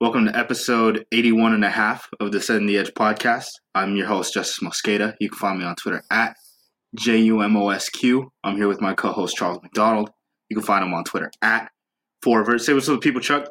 [0.00, 3.48] Welcome to episode 81 and a half of the Setting the Edge podcast.
[3.74, 5.14] I'm your host, Justice Mosqueda.
[5.20, 6.36] You can find me on Twitter at
[6.94, 8.32] J-U-M-O-S-Q.
[8.42, 10.08] I'm here with my co-host, Charles McDonald.
[10.48, 11.70] You can find him on Twitter at
[12.24, 12.62] Forvert.
[12.62, 13.46] Say what's up people, Chuck.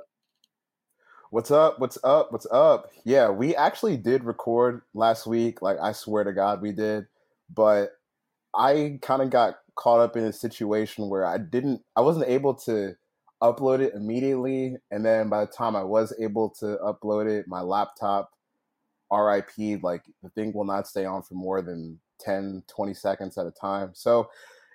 [1.29, 1.77] What's up?
[1.77, 2.31] What's up?
[2.31, 2.89] What's up?
[3.05, 5.61] Yeah, we actually did record last week.
[5.61, 7.05] Like, I swear to God, we did.
[7.53, 7.91] But
[8.55, 12.55] I kind of got caught up in a situation where I didn't, I wasn't able
[12.55, 12.95] to
[13.41, 14.75] upload it immediately.
[14.91, 18.31] And then by the time I was able to upload it, my laptop,
[19.11, 23.45] RIP, like the thing will not stay on for more than 10, 20 seconds at
[23.45, 23.91] a time.
[23.93, 24.29] So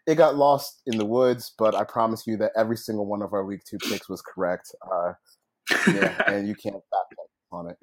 [0.07, 3.33] it got lost in the woods, but I promise you that every single one of
[3.33, 4.75] our week two picks was correct.
[4.91, 5.13] Uh,
[5.89, 7.15] yeah, and you can't fact
[7.53, 7.77] on it.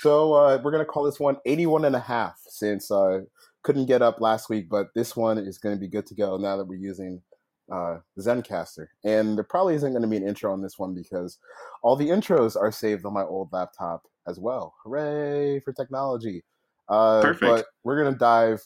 [0.00, 3.20] So uh, we're going to call this one 81 and a half since uh,
[3.62, 6.36] couldn't get up last week, but this one is going to be good to go
[6.36, 7.20] now that we're using
[7.70, 8.86] uh, Zencastr.
[9.04, 11.38] And there probably isn't going to be an intro on this one because
[11.82, 14.74] all the intros are saved on my old laptop as well.
[14.84, 16.44] Hooray for technology!
[16.88, 17.40] Uh, Perfect.
[17.40, 18.62] But we're going to dive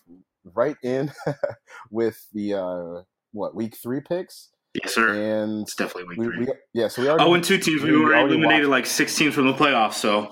[0.55, 1.13] right in
[1.91, 4.51] with the uh, what week three picks.
[4.75, 5.11] Yes, sir.
[5.11, 6.47] And it's definitely week we, three.
[6.47, 7.25] We, yeah, so we already.
[7.25, 7.83] Oh, and two teams.
[7.83, 8.71] We, we were eliminated watched.
[8.71, 9.95] like six teams from the playoffs.
[9.95, 10.31] So.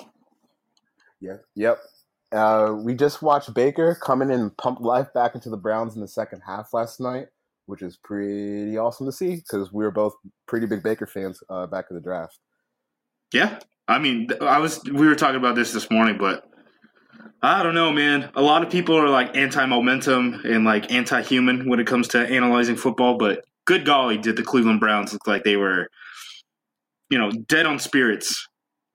[1.21, 1.37] Yeah.
[1.55, 1.79] Yep.
[2.33, 6.01] Uh, we just watched Baker coming in and pump life back into the Browns in
[6.01, 7.29] the second half last night,
[7.67, 10.15] which is pretty awesome to see because we were both
[10.47, 12.39] pretty big Baker fans uh, back in the draft.
[13.33, 13.59] Yeah,
[13.89, 16.45] I mean, I was we were talking about this this morning, but
[17.43, 18.31] I don't know, man.
[18.35, 22.77] A lot of people are like anti-momentum and like anti-human when it comes to analyzing
[22.77, 25.89] football, but good golly, did the Cleveland Browns look like they were,
[27.11, 28.47] you know, dead on spirits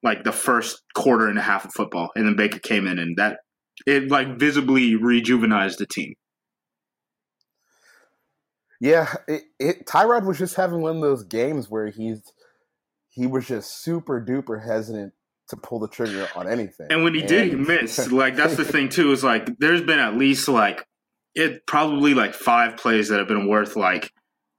[0.03, 3.15] like the first quarter and a half of football, and then Baker came in, and
[3.17, 3.37] that
[3.85, 6.13] it like visibly rejuvenized the team.
[8.81, 12.23] Yeah, it, it Tyrod was just having one of those games where he's
[13.09, 15.13] he was just super duper hesitant
[15.49, 16.87] to pull the trigger on anything.
[16.89, 18.11] And when he and, did, he missed.
[18.11, 19.11] like that's the thing too.
[19.11, 20.83] Is like there's been at least like
[21.35, 24.09] it probably like five plays that have been worth like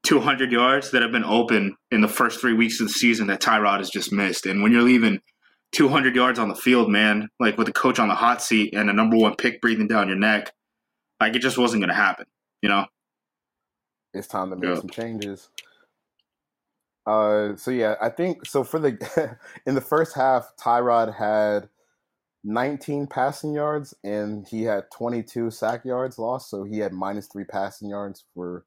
[0.05, 3.41] 200 yards that have been open in the first three weeks of the season that
[3.41, 4.47] Tyrod has just missed.
[4.47, 5.19] And when you're leaving
[5.73, 8.89] 200 yards on the field, man, like with the coach on the hot seat and
[8.89, 10.53] a number one pick breathing down your neck,
[11.21, 12.27] like it just wasn't going to happen,
[12.63, 12.87] you know?
[14.15, 14.77] It's time to make yeah.
[14.77, 15.49] some changes.
[17.07, 18.63] Uh, so yeah, I think so.
[18.63, 19.37] For the
[19.67, 21.69] in the first half, Tyrod had
[22.45, 26.51] 19 passing yards and he had 22 sack yards lost.
[26.51, 28.65] So he had minus three passing yards for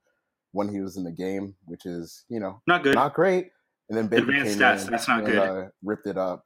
[0.52, 3.52] when he was in the game, which is you know not good, not great.
[3.90, 5.38] And then Baker Advanced came stats, in that's not and, good.
[5.38, 6.46] Uh, ripped it up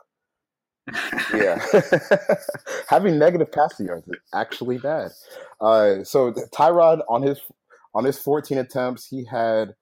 [1.34, 1.60] yeah,
[2.88, 5.12] having negative passing yards is actually bad.
[5.62, 7.40] Uh, so Tyrod on his
[7.94, 9.74] on his 14 attempts, he had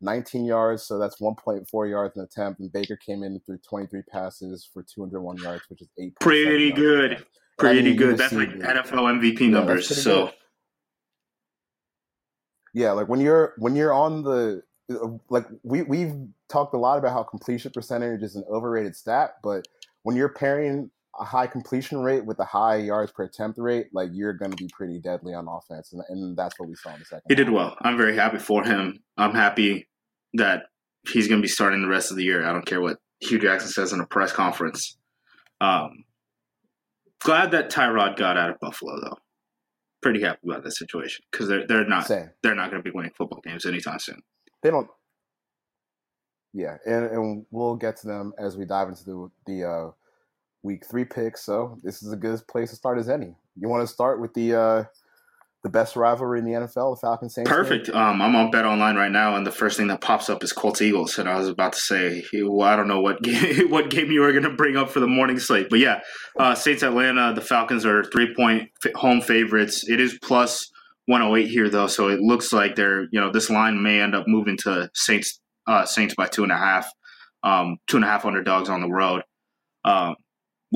[0.00, 2.60] 19 yards, so that's 1.4 yards an attempt.
[2.60, 6.18] And Baker came in through 23 passes for 201 yards, which is eight.
[6.20, 7.24] Pretty good,
[7.58, 8.18] pretty I mean, good.
[8.18, 10.02] That's like NFL MVP yeah, numbers.
[10.02, 10.26] So.
[10.26, 10.34] Good.
[12.74, 16.14] Yeah, like when you're when you're on the uh, like we we've
[16.50, 19.66] talked a lot about how completion percentage is an overrated stat, but
[20.02, 24.10] when you're pairing a high completion rate with a high yards per attempt rate, like
[24.12, 27.00] you're going to be pretty deadly on offense, and, and that's what we saw in
[27.00, 27.24] the second.
[27.28, 27.76] He did well.
[27.80, 29.02] I'm very happy for him.
[29.16, 29.88] I'm happy
[30.34, 30.64] that
[31.08, 32.44] he's going to be starting the rest of the year.
[32.44, 34.96] I don't care what Hue Jackson says in a press conference.
[35.60, 36.04] Um,
[37.20, 39.16] glad that Tyrod got out of Buffalo though.
[40.02, 42.30] Pretty happy about that situation because they're they're not Same.
[42.42, 44.20] they're not going to be winning football games anytime soon.
[44.62, 44.88] They don't
[46.56, 49.90] yeah, and, and we'll get to them as we dive into the the uh,
[50.62, 51.44] week three picks.
[51.44, 53.34] So this is a good place to start as any.
[53.56, 54.84] You want to start with the uh,
[55.66, 57.50] the best rivalry in the NFL, the Falcons Saints.
[57.50, 57.88] Perfect.
[57.88, 60.52] Um, I'm on Bet Online right now, and the first thing that pops up is
[60.52, 63.90] Colts Eagles, and I was about to say, well, I don't know what game, what
[63.90, 66.00] game you were going to bring up for the morning slate, but yeah,
[66.38, 67.34] uh, Saints Atlanta.
[67.34, 69.88] The Falcons are three point home favorites.
[69.88, 70.70] It is plus
[71.06, 74.28] 108 here though, so it looks like they're you know this line may end up
[74.28, 76.88] moving to Saints uh, Saints by two and a half,
[77.42, 79.22] um, two and a half underdogs on the road.
[79.84, 80.14] Um,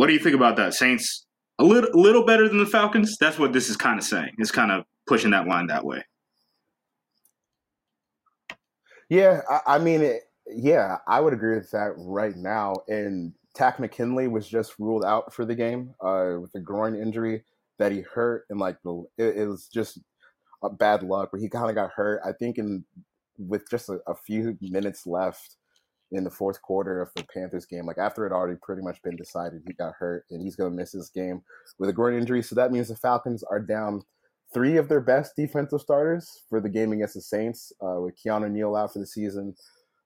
[0.01, 0.73] what do you think about that?
[0.73, 1.27] Saints
[1.59, 3.19] a little little better than the Falcons.
[3.19, 4.33] That's what this is kind of saying.
[4.39, 6.03] It's kind of pushing that line that way.
[9.11, 12.77] Yeah, I, I mean, it, yeah, I would agree with that right now.
[12.89, 17.45] And Takk McKinley was just ruled out for the game uh, with a groin injury
[17.79, 19.99] that he hurt, and like the it, it was just
[20.79, 22.23] bad luck where he kind of got hurt.
[22.25, 22.87] I think in
[23.37, 25.57] with just a, a, few minutes left
[26.13, 29.17] in the fourth quarter of the Panthers game, like after it already pretty much been
[29.17, 31.43] decided, he got hurt and he's going to miss this game
[31.79, 32.43] with a groin injury.
[32.43, 34.03] So that means the Falcons are down
[34.53, 38.51] three of their best defensive starters for the game against the Saints, uh, with Keanu
[38.51, 39.55] Neal out for the season,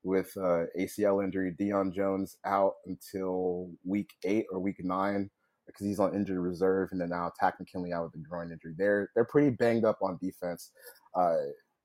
[0.02, 1.54] with uh, ACL injury.
[1.58, 5.30] Deion Jones out until week eight or week nine
[5.66, 8.74] because he's on injured reserve, and then now Takk McKinley out with a groin injury.
[8.76, 10.70] They're they're pretty banged up on defense,
[11.14, 11.36] uh,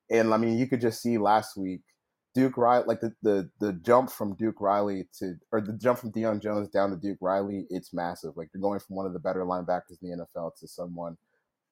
[0.09, 1.81] and I mean you could just see last week
[2.35, 6.11] Duke Riley, like the, the the jump from Duke Riley to or the jump from
[6.11, 8.37] Deion Jones down to Duke Riley, it's massive.
[8.37, 11.17] Like you're going from one of the better linebackers in the NFL to someone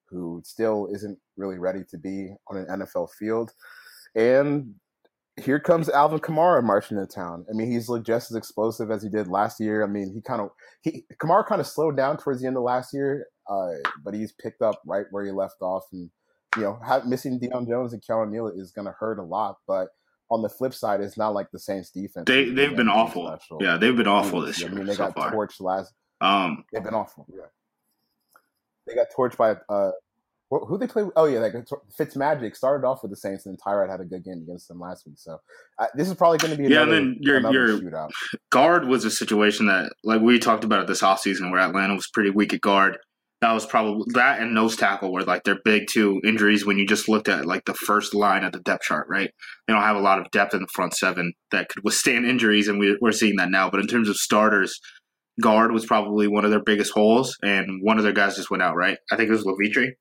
[0.10, 3.52] who still isn't really ready to be on an NFL field.
[4.16, 4.74] And
[5.36, 7.46] here comes Alvin Kamara marching into town.
[7.50, 9.84] I mean, he's like just as explosive as he did last year.
[9.84, 10.50] I mean, he kind of
[10.82, 14.32] he Kamara kind of slowed down towards the end of last year, uh, but he's
[14.32, 15.84] picked up right where he left off.
[15.92, 16.10] And
[16.56, 19.58] you know, have, missing Deion Jones and Kellen Neal is going to hurt a lot.
[19.68, 19.90] But
[20.30, 22.26] on the flip side, it's not like the Saints defense.
[22.28, 23.28] They they've been awful.
[23.28, 23.60] Special.
[23.62, 24.70] Yeah, they've been awful this year.
[24.70, 25.32] I mean, they so got far.
[25.32, 25.94] torched last.
[26.22, 27.26] Um, they've been awful.
[27.30, 27.46] Yeah,
[28.86, 29.92] they got torched by uh,
[30.50, 31.04] who they play?
[31.16, 31.54] Oh yeah, like
[31.98, 34.80] Fitzmagic started off with the Saints, and then Tyrod had a good game against them
[34.80, 35.16] last week.
[35.18, 35.40] So
[35.78, 36.84] uh, this is probably going to be yeah.
[36.84, 38.12] Another, and then your your shootout.
[38.50, 42.08] guard was a situation that, like we talked about it this offseason, where Atlanta was
[42.08, 42.98] pretty weak at guard.
[43.42, 46.88] That was probably that and nose tackle were like their big two injuries when you
[46.88, 49.30] just looked at like the first line of the depth chart, right?
[49.68, 52.68] They don't have a lot of depth in the front seven that could withstand injuries,
[52.68, 53.70] and we, we're seeing that now.
[53.70, 54.80] But in terms of starters,
[55.40, 58.64] guard was probably one of their biggest holes, and one of their guys just went
[58.64, 58.98] out, right?
[59.12, 59.94] I think it was Levitre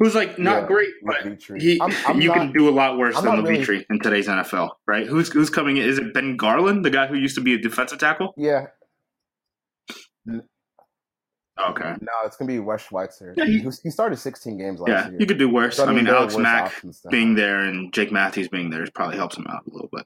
[0.00, 1.16] who's like not Yeah, great, but
[1.60, 4.26] he I'm- I'm you can do a lot worse I'm than not really- in today's
[4.26, 5.06] NFL, right?
[5.06, 5.84] Who's who's coming in?
[5.88, 8.34] Is it Ben Garland, the guy who used to be a defensive tackle?
[8.36, 8.66] Yeah,
[11.56, 13.32] Okay, no, it's gonna be Wes Schweitzer.
[13.36, 15.20] Yeah, he- he, started 16 games last yeah, year.
[15.20, 15.76] you could do worse.
[15.76, 19.16] So, I mean, there are Alex Mack being there and Jake Matthews being there probably
[19.16, 20.04] helps him out a little bit.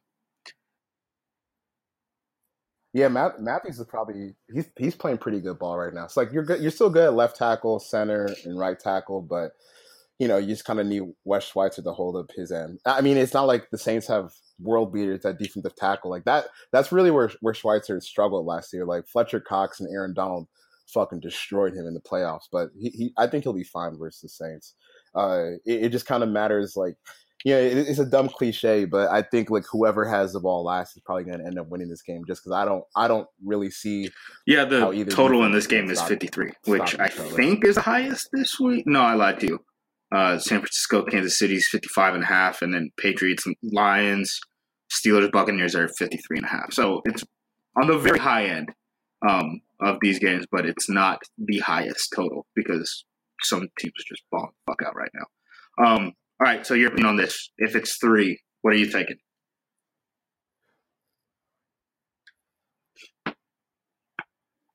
[2.93, 6.05] Yeah, Matt, Matthews is probably he's he's playing pretty good ball right now.
[6.05, 9.53] It's like you're good, you're still good at left tackle, center, and right tackle, but
[10.19, 12.81] you know you just kind of need Wes Schweitzer to hold up his end.
[12.85, 16.47] I mean, it's not like the Saints have world beaters at defensive tackle like that.
[16.73, 18.85] That's really where where Schweitzer struggled last year.
[18.85, 20.49] Like Fletcher Cox and Aaron Donald
[20.93, 24.21] fucking destroyed him in the playoffs, but he, he I think he'll be fine versus
[24.21, 24.75] the Saints.
[25.15, 26.95] Uh, it, it just kind of matters like
[27.45, 30.97] yeah, it, it's a dumb cliche, but I think like whoever has the ball last
[30.97, 32.25] is probably going to end up winning this game.
[32.27, 34.11] Just because I don't, I don't really see.
[34.47, 38.59] Yeah, the total in this game is 53, which I think is the highest this
[38.59, 38.87] week.
[38.87, 39.65] No, I lied to you.
[40.11, 44.41] Uh, San Francisco, Kansas City's 55 and a half, and then Patriots, Lions,
[44.91, 46.73] Steelers, Buccaneers are 53 and a half.
[46.73, 47.23] So it's
[47.81, 48.73] on the very high end
[49.29, 53.05] um, of these games, but it's not the highest total because
[53.43, 55.87] some teams just balling the fuck out right now.
[55.87, 57.51] Um, all right, so your opinion on this.
[57.59, 59.17] If it's three, what are you thinking?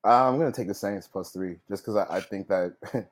[0.06, 2.74] Uh, I'm going to take the Saints plus three, just because I, I think that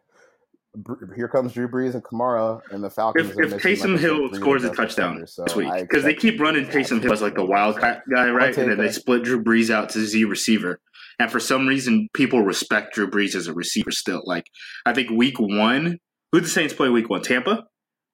[1.15, 3.31] here comes Drew Brees and Kamara, and the Falcons.
[3.31, 6.65] If, if Taysom like Hill scores a touchdown so this week, because they keep running
[6.67, 8.57] Taysom Hill as like the wildcat guy, right?
[8.57, 10.81] And then they split Drew Brees out to Z receiver.
[11.19, 14.23] And for some reason, people respect Drew Brees as a receiver still.
[14.25, 14.47] Like,
[14.87, 15.99] I think week one,
[16.33, 17.23] who the Saints play week one?
[17.23, 17.65] Tampa?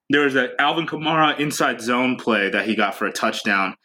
[0.09, 3.75] There was that Alvin Kamara inside zone play that he got for a touchdown.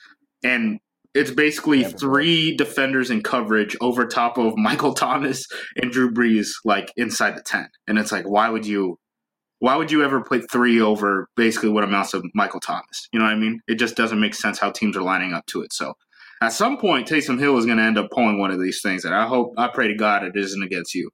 [0.43, 0.81] And
[1.14, 5.46] it's basically three defenders in coverage over top of Michael Thomas
[5.81, 7.69] and Drew Brees, like inside the 10.
[7.87, 8.99] And it's like, why would you
[9.61, 13.08] why would you ever play three over basically what amounts to Michael Thomas?
[13.12, 13.61] You know what I mean?
[13.66, 15.72] It just doesn't make sense how teams are lining up to it.
[15.72, 15.94] So
[16.43, 19.05] at some point, Taysom Hill is going to end up pulling one of these things,
[19.06, 21.11] and I hope, I pray to God, it isn't against you.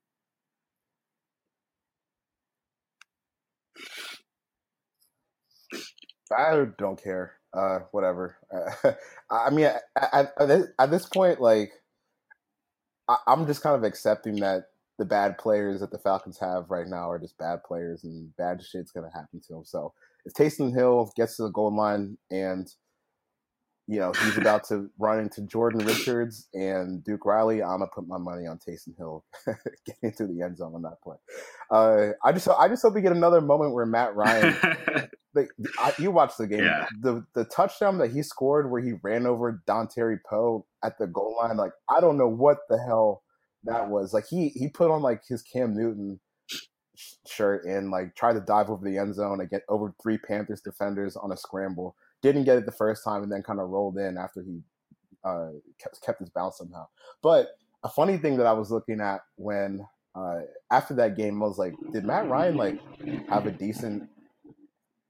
[6.37, 7.40] I don't care.
[7.53, 8.37] Uh, whatever.
[8.53, 8.93] Uh,
[9.31, 10.49] I mean, at, at,
[10.89, 11.73] this- point, like,
[13.09, 14.65] I, I'm just kind of accepting that
[14.99, 18.63] the bad players that the Falcons have right now are just bad players, and bad
[18.63, 19.65] shit's gonna happen to them.
[19.65, 19.95] So
[20.27, 22.69] if Taysom Hill gets to the goal line and
[23.91, 28.07] you know he's about to run into Jordan Richards and Duke Riley, I'm gonna put
[28.07, 29.25] my money on Taysom Hill
[29.85, 31.17] getting into the end zone on that play.
[31.73, 34.57] Uh, I just I just hope we get another moment where Matt Ryan
[35.35, 35.49] like
[35.81, 36.63] I, you watched the game.
[36.63, 36.87] Yeah.
[37.01, 41.37] The the touchdown that he scored where he ran over Dontari Poe at the goal
[41.43, 43.25] line, like I don't know what the hell
[43.65, 44.15] that was.
[44.15, 46.21] Like he he put on like his Cam Newton
[47.27, 50.61] shirt and like tried to dive over the end zone and get over three Panthers
[50.61, 51.97] defenders on a scramble.
[52.23, 54.61] Didn't get it the first time and then kind of rolled in after he
[55.25, 56.87] uh, kept, kept his bounce somehow.
[57.23, 57.49] But
[57.83, 61.59] a funny thing that I was looking at when uh, after that game I was
[61.59, 62.79] like, did Matt Ryan like
[63.29, 64.09] have a decent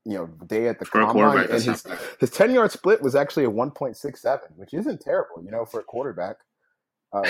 [0.05, 1.47] you know day at the For combine?
[1.51, 1.85] And his
[2.21, 5.51] his ten yard split was actually a one point six seven, which isn't terrible, you
[5.51, 6.37] know, for a quarterback.
[7.13, 7.23] Uh,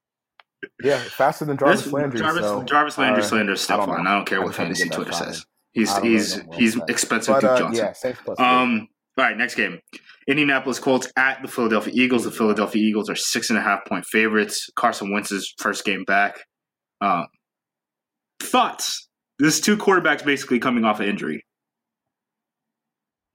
[0.82, 2.20] yeah, faster than Jarvis This- Landry.
[2.20, 4.68] Jarvis, so, Jarvis Landry uh, slander is I don't I don't care what just had
[4.68, 5.46] to fantasy Twitter says.
[5.72, 7.84] He's he's he's expensive But Duke uh, Johnson.
[7.84, 8.46] yeah, Saints plus three.
[8.46, 9.80] Um, All right, next game.
[10.28, 12.22] Indianapolis Colts at the Philadelphia Eagles.
[12.22, 14.70] The Philadelphia Eagles are six and a half point favorites.
[14.76, 16.38] Carson Wentz's first game back.
[17.00, 17.26] Um,
[18.40, 19.08] thoughts?
[19.40, 21.44] This is two quarterbacks basically coming off an injury.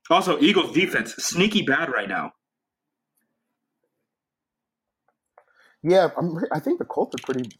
[0.08, 2.32] Also, Eagles defense sneaky bad right now.
[5.82, 7.50] Yeah, I'm, I think the Colts are pretty.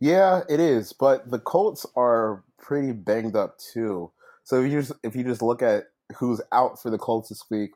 [0.00, 4.12] Yeah, it is, but the Colts are pretty banged up too.
[4.50, 5.84] So if you just if you just look at
[6.16, 7.70] who's out for the Colts this week,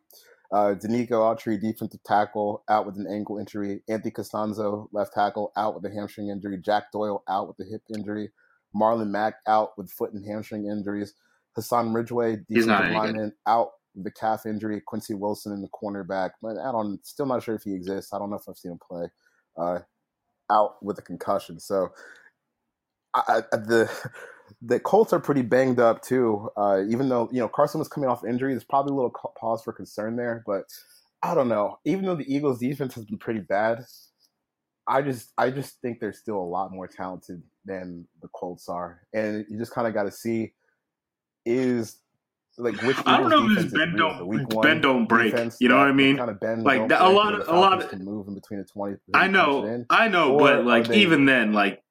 [0.50, 3.84] uh, Denico Autry, defensive tackle, out with an ankle injury.
[3.88, 6.58] Anthony Castonzo, left tackle, out with a hamstring injury.
[6.58, 8.32] Jack Doyle, out with a hip injury.
[8.74, 11.14] Marlon Mack, out with foot and hamstring injuries.
[11.54, 14.82] Hassan Ridgeway, defensive lineman, out with the calf injury.
[14.84, 16.98] Quincy Wilson in the cornerback, but I don't.
[17.06, 18.12] Still not sure if he exists.
[18.12, 19.06] I don't know if I've seen him play.
[19.56, 19.78] Uh,
[20.50, 21.60] out with a concussion.
[21.60, 21.90] So
[23.14, 23.88] I, I, the
[24.62, 26.50] the Colts are pretty banged up too.
[26.56, 29.62] Uh, even though you know Carson was coming off injury, there's probably a little pause
[29.62, 30.42] for concern there.
[30.46, 30.64] But
[31.22, 31.78] I don't know.
[31.84, 33.84] Even though the Eagles' defense has been pretty bad,
[34.86, 39.00] I just I just think they're still a lot more talented than the Colts are,
[39.12, 40.52] and you just kind of got to see
[41.46, 41.98] is
[42.56, 45.34] like which I don't know if it's bend don't bend don't break.
[45.60, 46.16] You know what I mean?
[46.16, 48.96] Kind of bend like a lot of a lot of move in between the twenty.
[49.12, 51.82] I know, I know, but like even then, like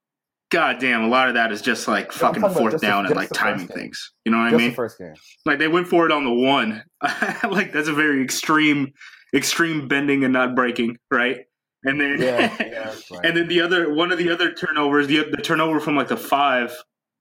[0.53, 3.67] God damn, a lot of that is just like fucking fourth down and like timing
[3.67, 4.12] things.
[4.24, 4.75] You know what just I mean?
[4.75, 5.15] first game.
[5.48, 6.83] Like they went for it on the one.
[7.50, 8.93] like that's a very extreme,
[9.33, 11.39] extreme bending and not breaking, right?
[11.83, 13.25] And then, yeah, yeah, right.
[13.25, 16.17] and then the other one of the other turnovers, the the turnover from like the
[16.17, 16.72] five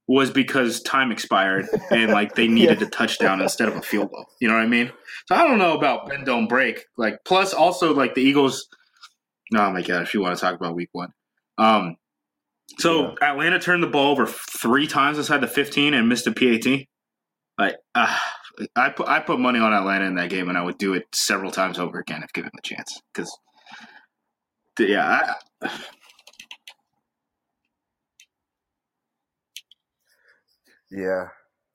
[0.06, 2.86] was because time expired and like they needed yeah.
[2.86, 4.26] a touchdown instead of a field goal.
[4.42, 4.92] You know what I mean?
[5.26, 6.84] So I don't know about bend don't break.
[6.98, 8.68] Like plus also like the Eagles.
[9.54, 10.02] Oh my god!
[10.02, 11.14] If you want to talk about Week One,
[11.56, 11.96] um,
[12.78, 13.32] so yeah.
[13.32, 16.86] Atlanta turned the ball over three times inside the 15 and missed a PAT.
[17.58, 18.18] Like uh,
[18.76, 21.06] I put I put money on Atlanta in that game, and I would do it
[21.14, 23.00] several times over again if given the chance.
[23.12, 23.36] Because
[24.78, 25.70] yeah, I,
[30.90, 31.28] yeah.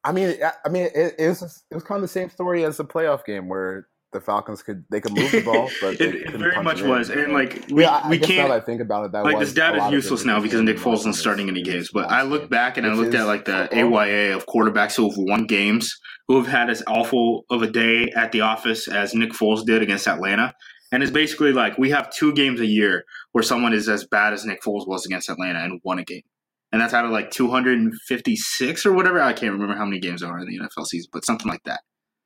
[0.04, 2.78] I mean, I mean, it, it was it was kind of the same story as
[2.78, 3.88] the playoff game where
[4.18, 7.10] the Falcons could they could move the ball, but it, it very much was.
[7.10, 8.52] And like we, yeah, we can't.
[8.52, 9.34] I think about it, that way.
[9.34, 11.90] like this data is useless now because Nick Foles isn't starting any games.
[11.94, 15.18] But I look back and I looked at like the AYA of quarterbacks who have
[15.18, 15.96] won games,
[16.28, 19.82] who have had as awful of a day at the office as Nick Foles did
[19.82, 20.54] against Atlanta.
[20.92, 24.34] And it's basically like we have two games a year where someone is as bad
[24.34, 26.24] as Nick Foles was against Atlanta and won a game.
[26.72, 29.22] And that's out of like 256 or whatever.
[29.22, 31.64] I can't remember how many games there are in the NFL season, but something like
[31.66, 31.82] that.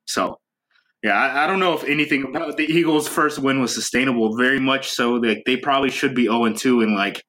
[0.06, 0.40] So
[1.04, 4.38] yeah, I, I, don't know if anything about the Eagles' first win was sustainable.
[4.38, 5.20] Very much so.
[5.20, 7.24] They they probably should be zero oh and two and like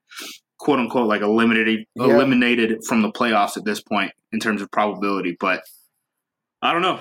[0.59, 2.05] quote unquote like eliminated yeah.
[2.05, 5.37] eliminated from the playoffs at this point in terms of probability.
[5.41, 5.63] But
[6.61, 7.01] I don't know.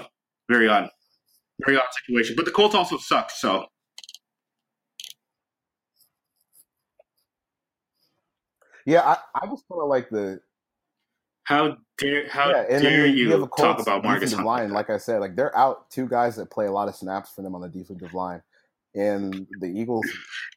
[0.49, 0.89] Very odd,
[1.65, 2.35] very odd situation.
[2.37, 3.31] But the Colts also suck.
[3.31, 3.65] So
[8.85, 10.39] yeah, I, I just kind of like the
[11.43, 14.45] how dare how yeah, dare you, you talk about Margus Hunt?
[14.45, 17.31] Line, like I said, like they're out two guys that play a lot of snaps
[17.35, 18.41] for them on the defensive line,
[18.95, 20.05] and the Eagles.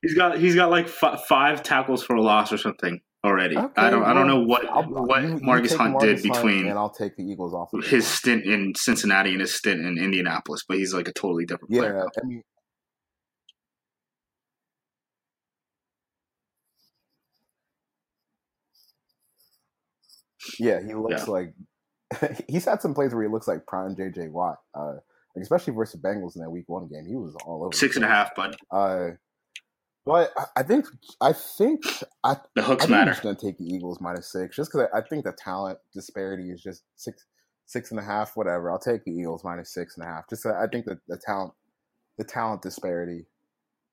[0.02, 3.56] He's got he's got like f- five tackles for a loss or something already.
[3.56, 6.00] Okay, I don't well, I don't know what I'll, what you, Margus you Hunt Margus
[6.00, 9.54] did between and I'll take the Eagles off of his stint in Cincinnati and his
[9.54, 11.96] stint in Indianapolis, but he's like a totally different player.
[11.96, 12.42] Yeah, I mean,
[20.58, 21.32] Yeah, he looks yeah.
[21.32, 21.54] like
[22.48, 24.94] he's had some plays where he looks like prime JJ Watt, uh,
[25.40, 27.06] especially versus Bengals in that Week One game.
[27.06, 28.56] He was all over six and a half, bud.
[28.70, 29.10] Uh,
[30.06, 30.86] but I think
[31.20, 31.82] I think
[32.22, 33.02] I the hooks I matter.
[33.02, 35.78] I'm just gonna take the Eagles minus six, just because I, I, think the talent
[35.94, 37.24] disparity is just six
[37.66, 38.70] six and a half, whatever.
[38.70, 40.28] I'll take the Eagles minus six and a half.
[40.28, 41.54] Just I think that the talent
[42.18, 43.24] the talent disparity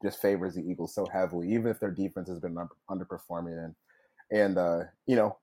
[0.04, 2.58] just favors the Eagles so heavily, even if their defense has been
[2.90, 3.76] underperforming and
[4.32, 5.38] and uh, you know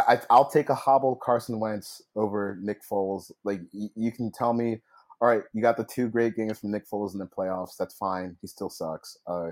[0.00, 3.30] I, will take a hobble Carson Wentz over Nick Foles.
[3.44, 4.80] Like y- you can tell me,
[5.20, 7.76] all right, you got the two great games from Nick Foles in the playoffs.
[7.78, 8.36] That's fine.
[8.40, 9.18] He still sucks.
[9.26, 9.50] Uh,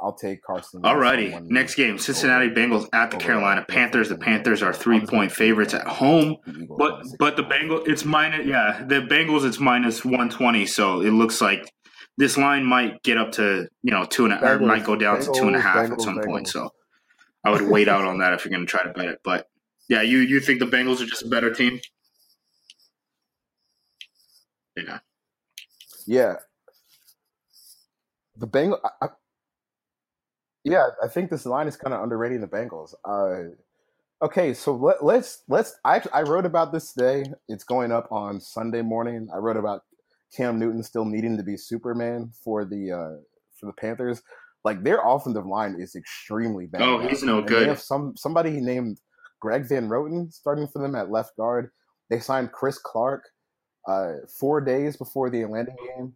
[0.00, 0.80] I'll take Carson.
[0.84, 1.36] All righty.
[1.42, 4.08] next game: Cincinnati over, Bengals at the Carolina Panthers.
[4.08, 6.36] The Panthers are three point favorites at home,
[6.78, 10.66] but but the Bengals it's minus yeah the Bengals it's minus one twenty.
[10.66, 11.72] So it looks like
[12.16, 15.16] this line might get up to you know two and a, or might go down
[15.18, 16.46] Bengals, to two and a half Bengals, at some point.
[16.46, 16.70] So
[17.44, 19.48] I would wait out on that if you're going to try to bet it, but
[19.88, 21.80] yeah, you you think the Bengals are just a better team?
[24.76, 24.98] Yeah.
[26.06, 26.34] Yeah.
[28.36, 28.80] The Bengals.
[30.64, 32.94] yeah, I think this line is kind of underrating the Bengals.
[33.04, 33.54] Uh,
[34.24, 35.76] okay, so let, us let's.
[35.84, 37.24] I I wrote about this today.
[37.48, 39.28] It's going up on Sunday morning.
[39.32, 39.84] I wrote about
[40.34, 43.20] Cam Newton still needing to be Superman for the uh,
[43.58, 44.22] for the Panthers.
[44.64, 46.82] Like their offensive line is extremely bad.
[46.82, 47.78] Oh, he's no good.
[47.78, 48.98] Some somebody named
[49.42, 51.72] Greg Van Roten starting for them at left guard.
[52.08, 53.24] They signed Chris Clark
[53.88, 56.14] uh, four days before the Atlanta game.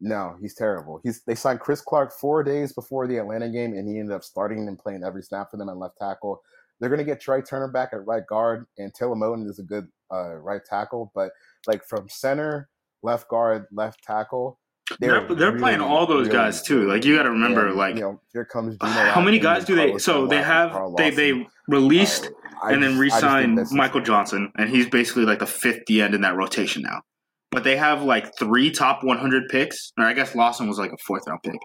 [0.00, 1.00] No, he's terrible.
[1.04, 4.24] He's they signed Chris Clark four days before the Atlanta game, and he ended up
[4.24, 6.42] starting and playing every snap for them at left tackle.
[6.80, 9.62] They're going to get Trai Turner back at right guard, and Taylor Moton is a
[9.62, 11.12] good uh, right tackle.
[11.14, 11.30] But
[11.68, 12.68] like from center,
[13.04, 14.58] left guard, left tackle,
[14.98, 16.86] they're they're, they're really, playing all those really guys too.
[16.86, 19.64] Like you got to remember, and, like you know, here comes Geno how many guys
[19.64, 19.98] do they?
[19.98, 22.30] So they have they they released
[22.62, 26.36] uh, and then re-signed Michael Johnson, and he's basically like the fifth end in that
[26.36, 27.02] rotation now.
[27.50, 30.96] But they have like three top 100 picks, or I guess Lawson was like a
[31.06, 31.60] fourth round pick.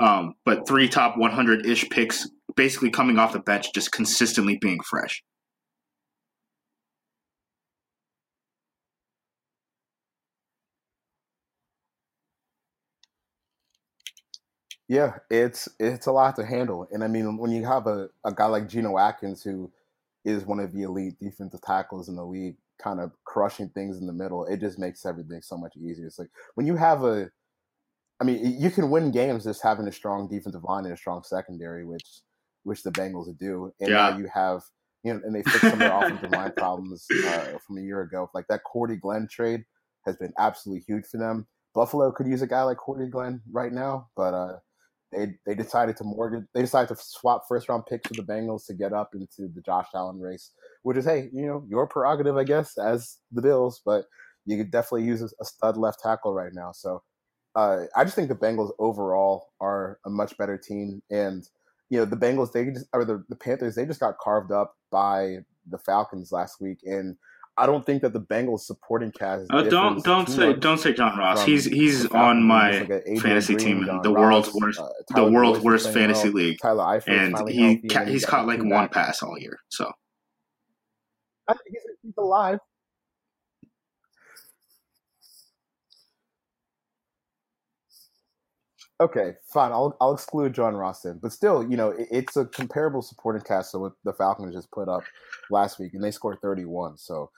[0.00, 4.80] Um, but three top 100 ish picks basically coming off the bench, just consistently being
[4.80, 5.22] fresh.
[14.88, 18.32] Yeah, it's it's a lot to handle, and I mean when you have a, a
[18.32, 19.70] guy like Geno Atkins who
[20.24, 24.06] is one of the elite defensive tackles in the league, kind of crushing things in
[24.06, 26.06] the middle, it just makes everything so much easier.
[26.06, 27.30] It's like when you have a,
[28.20, 31.22] I mean, you can win games just having a strong defensive line and a strong
[31.22, 32.20] secondary, which
[32.64, 34.10] which the Bengals do, and yeah.
[34.10, 34.62] now you have
[35.04, 38.00] you know, and they fixed some of their offensive line problems uh, from a year
[38.02, 38.30] ago.
[38.34, 39.64] Like that Cordy Glenn trade
[40.06, 41.46] has been absolutely huge for them.
[41.74, 44.56] Buffalo could use a guy like Cordy Glenn right now, but uh,
[45.12, 46.44] they they decided to mortgage.
[46.54, 49.62] They decided to swap first round picks with the Bengals to get up into the
[49.62, 53.80] Josh Allen race, which is hey, you know, your prerogative, I guess, as the Bills.
[53.84, 54.04] But
[54.44, 56.72] you could definitely use a stud left tackle right now.
[56.72, 57.02] So
[57.54, 61.48] uh, I just think the Bengals overall are a much better team, and
[61.90, 64.76] you know the Bengals they just or the, the Panthers they just got carved up
[64.90, 65.38] by
[65.68, 67.16] the Falcons last week, and
[67.58, 69.46] I don't think that the Bengals supporting cast.
[69.50, 71.44] Uh, don't don't say don't say John Ross.
[71.44, 75.92] He's he's on my like fantasy team in the world's worst uh, the world's worst
[75.92, 76.36] fantasy well.
[76.36, 76.58] league.
[76.62, 78.92] Tyler Eifert and he ca- he's caught like one back.
[78.92, 79.58] pass all year.
[79.70, 79.90] So
[81.48, 82.60] I think he's, he's alive.
[89.00, 89.72] Okay, fine.
[89.72, 93.72] I'll I'll exclude John Roston, but still, you know, it, it's a comparable supporting cast
[93.72, 95.02] to what the Falcons just put up
[95.50, 96.98] last week, and they scored thirty one.
[96.98, 97.30] So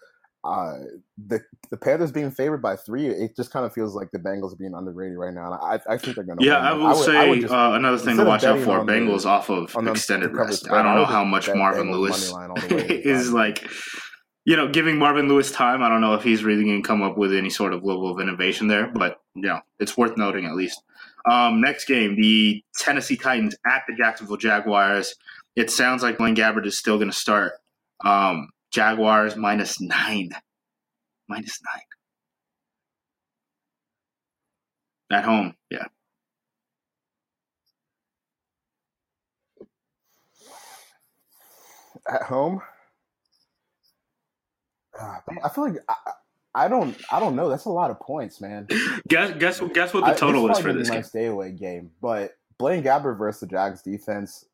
[0.42, 0.74] uh,
[1.18, 4.52] the the Panthers being favored by three, it just kind of feels like the Bengals
[4.52, 5.52] are being underrated right now.
[5.52, 6.44] And I, I think they're going to.
[6.44, 8.58] Yeah, I will I would, say I would just, uh, another thing to watch out
[8.60, 10.64] for: Bengals the, off of extended rest.
[10.64, 12.32] Spread, I don't know how much Marvin Lewis
[12.70, 13.68] is like.
[14.46, 17.02] You know, giving Marvin Lewis time, I don't know if he's really going to come
[17.02, 20.46] up with any sort of level of innovation there, but you know, it's worth noting
[20.46, 20.82] at least.
[21.30, 25.14] Um, next game, the Tennessee Titans at the Jacksonville Jaguars.
[25.56, 27.52] It sounds like Blaine Gabbert is still going to start.
[28.04, 30.30] Um, Jaguars minus nine.
[31.28, 31.82] Minus nine.
[35.12, 35.86] At home, yeah.
[42.08, 42.60] At home?
[44.98, 45.94] Uh, I feel like I,
[46.54, 46.96] I, don't.
[47.10, 47.48] I don't know.
[47.48, 48.68] That's a lot of points, man.
[49.08, 51.02] guess guess guess what the total I, is for this game?
[51.02, 54.44] Stay away game, but Blaine Gabbert versus the Jags defense.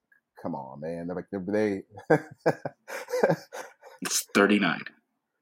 [0.42, 1.06] Come on, man.
[1.06, 1.82] They're like they're, they
[4.02, 4.80] It's 39.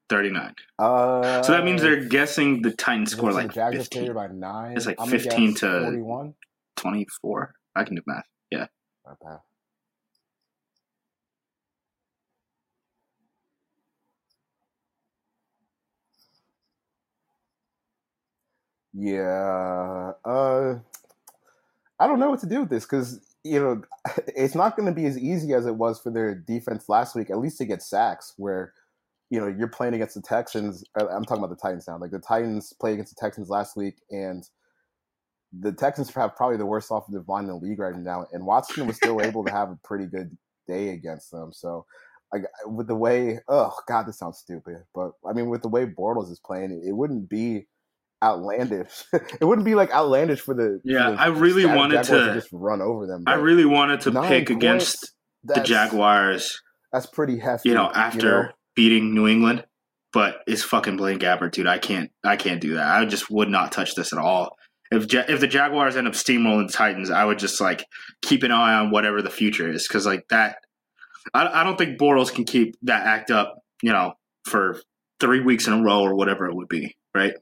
[0.09, 0.55] 39.
[0.79, 4.13] Uh, so that means they're guessing the Titans score like Jags 15.
[4.13, 4.77] by nine.
[4.77, 6.35] It's like I'm 15 to 41?
[6.77, 7.55] 24.
[7.75, 8.25] I can do math.
[8.51, 8.67] Yeah.
[9.11, 9.37] Okay.
[18.93, 20.13] Yeah.
[20.25, 20.79] Uh,
[21.99, 23.83] I don't know what to do with this because you know,
[24.29, 27.31] it's not going to be as easy as it was for their defense last week,
[27.31, 28.73] at least to get sacks, where,
[29.31, 30.83] you know, you're playing against the Texans.
[30.99, 31.99] Uh, I'm talking about the Titans now.
[31.99, 34.49] Like the Titans played against the Texans last week, and
[35.53, 38.27] the Texans have probably the worst offensive line in the league right now.
[38.33, 41.53] And Watson was still able to have a pretty good day against them.
[41.53, 41.85] So,
[42.33, 44.79] like, with the way, oh, God, this sounds stupid.
[44.95, 47.67] But, I mean, with the way Bortles is playing, it wouldn't be
[48.25, 49.05] outlandish.
[49.13, 51.11] it wouldn't be like outlandish for the yeah.
[51.11, 53.25] the I really wanted to, to, just run over them.
[53.27, 55.13] I really wanted to pick against
[55.45, 56.61] the Jaguars.
[56.93, 57.69] That's pretty hefty.
[57.69, 58.49] You know, after you know?
[58.75, 59.65] beating New England,
[60.13, 61.67] but it's fucking Blaine Gabbert, dude.
[61.67, 62.11] I can't.
[62.25, 62.87] I can't do that.
[62.87, 64.57] I just would not touch this at all.
[64.91, 67.85] If if the Jaguars end up steamrolling the Titans, I would just like
[68.23, 70.57] keep an eye on whatever the future is because like that.
[71.33, 73.59] I, I don't think Bortles can keep that act up.
[73.83, 74.81] You know, for
[75.21, 77.35] three weeks in a row or whatever it would be, right?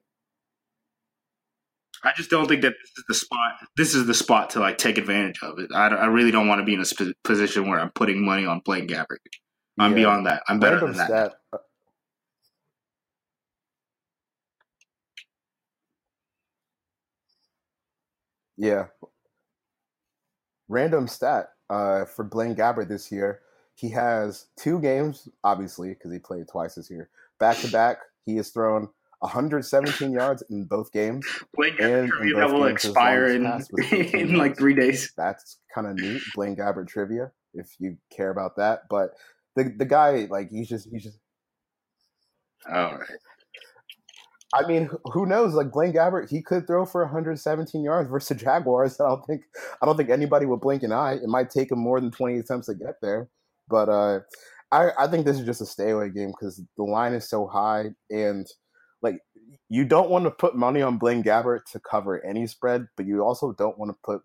[2.04, 3.52] I just don't think that this is the spot.
[3.76, 5.70] This is the spot to like take advantage of it.
[5.72, 8.44] I, I really don't want to be in a sp- position where I'm putting money
[8.44, 9.18] on Blaine Gabbert.
[9.78, 9.96] I'm yeah.
[9.96, 10.42] beyond that.
[10.48, 11.06] I'm better than that.
[11.06, 11.34] Stat,
[18.62, 18.86] Yeah.
[20.68, 23.40] Random stat uh, for Blaine Gabbert this year.
[23.74, 27.08] He has two games, obviously, because he played twice this year.
[27.40, 28.88] Back to back, he has thrown
[29.22, 31.24] 117 yards in both games.
[31.54, 33.46] Blaine Gabbert trivia that will expire in,
[33.92, 35.12] in like three days.
[35.16, 36.22] That's kind of neat.
[36.34, 38.80] Blaine Gabbert trivia, if you care about that.
[38.90, 39.10] But
[39.54, 41.18] the the guy, like, he's just he's just.
[42.68, 43.08] All right.
[44.54, 45.54] I mean, who knows?
[45.54, 49.00] Like Blaine Gabbert, he could throw for 117 yards versus the Jaguars.
[49.00, 49.44] I don't think
[49.80, 51.14] I don't think anybody would blink an eye.
[51.14, 53.28] It might take him more than 20 attempts to get there,
[53.68, 54.20] but uh,
[54.72, 57.46] I I think this is just a stay away game because the line is so
[57.46, 58.48] high, and
[59.02, 59.18] like
[59.68, 63.22] you don't want to put money on Blaine Gabbert to cover any spread, but you
[63.22, 64.22] also don't want to put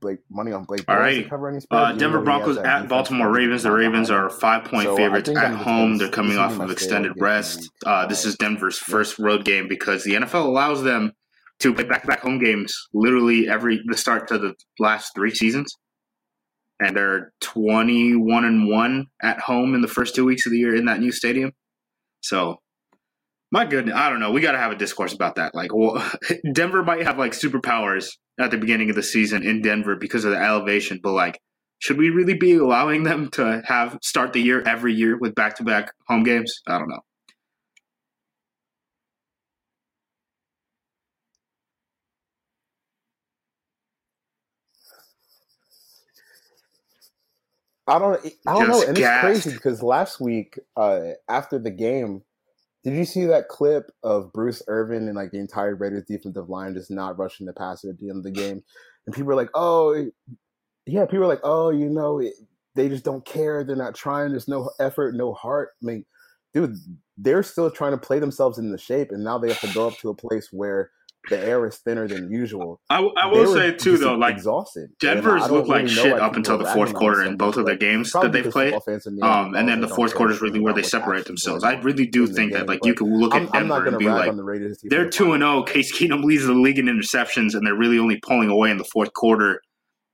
[0.00, 0.84] Blake money on Blake.
[0.88, 1.30] All right.
[1.70, 3.62] Uh, Denver Broncos at Baltimore Ravens.
[3.62, 5.98] The Ravens are five point so favorites at home.
[5.98, 7.70] They're coming off of extended rest.
[7.84, 11.12] Uh, this is Denver's first road game because the NFL allows them
[11.60, 15.34] to play back to back home games literally every the start to the last three
[15.34, 15.76] seasons.
[16.80, 20.58] And they're twenty one and one at home in the first two weeks of the
[20.58, 21.52] year in that new stadium.
[22.22, 22.60] So
[23.50, 24.30] my goodness, I don't know.
[24.30, 25.54] We got to have a discourse about that.
[25.54, 26.02] Like, well,
[26.52, 28.08] Denver might have like superpowers
[28.38, 31.40] at the beginning of the season in Denver because of the elevation, but like,
[31.78, 35.56] should we really be allowing them to have start the year every year with back
[35.56, 36.60] to back home games?
[36.66, 37.00] I don't know.
[47.86, 48.24] I don't.
[48.46, 49.36] I don't Just know, and gassed.
[49.36, 52.22] it's crazy because last week, uh, after the game,
[52.82, 56.74] did you see that clip of Bruce Irvin and like the entire Raiders defensive line
[56.74, 58.62] just not rushing the passer at the end of the game?
[59.06, 60.10] And people were like, "Oh,
[60.86, 62.22] yeah." People were like, "Oh, you know,
[62.74, 63.64] they just don't care.
[63.64, 64.30] They're not trying.
[64.30, 66.04] There's no effort, no heart." I mean,
[66.54, 66.76] dude,
[67.18, 69.88] they're still trying to play themselves in the shape, and now they have to go
[69.88, 70.90] up to a place where
[71.30, 72.80] the air is thinner than usual.
[72.90, 74.90] I, I will say too, though, like exhausted.
[75.00, 78.32] Denver's looked like shit up until the fourth quarter in both of their games that
[78.32, 78.74] they've played.
[79.22, 81.64] Um, and then the fourth quarter is really where they separate themselves.
[81.64, 84.32] I really do think that like you can look at Denver and be like,
[84.84, 85.50] they're two and zero.
[85.50, 88.76] Oh, Case Keenum leads the league in interceptions, and they're really only pulling away in
[88.76, 89.62] the fourth quarter.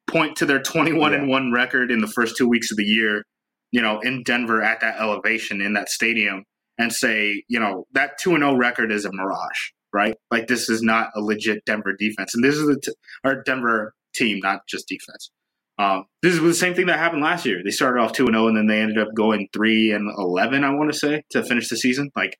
[0.06, 2.84] Point to their twenty one and one record in the first two weeks of the
[2.84, 3.24] year.
[3.72, 6.44] You know, in Denver at that elevation in that stadium,
[6.78, 10.14] and say, you know, that two and zero oh record is a mirage right?
[10.30, 12.92] Like this is not a legit Denver defense, and this is the t-
[13.24, 15.30] our Denver team, not just defense.
[15.78, 17.62] Um, this is the same thing that happened last year.
[17.64, 20.10] They started off two and zero, oh, and then they ended up going three and
[20.18, 20.64] eleven.
[20.64, 22.10] I want to say to finish the season.
[22.14, 22.38] Like,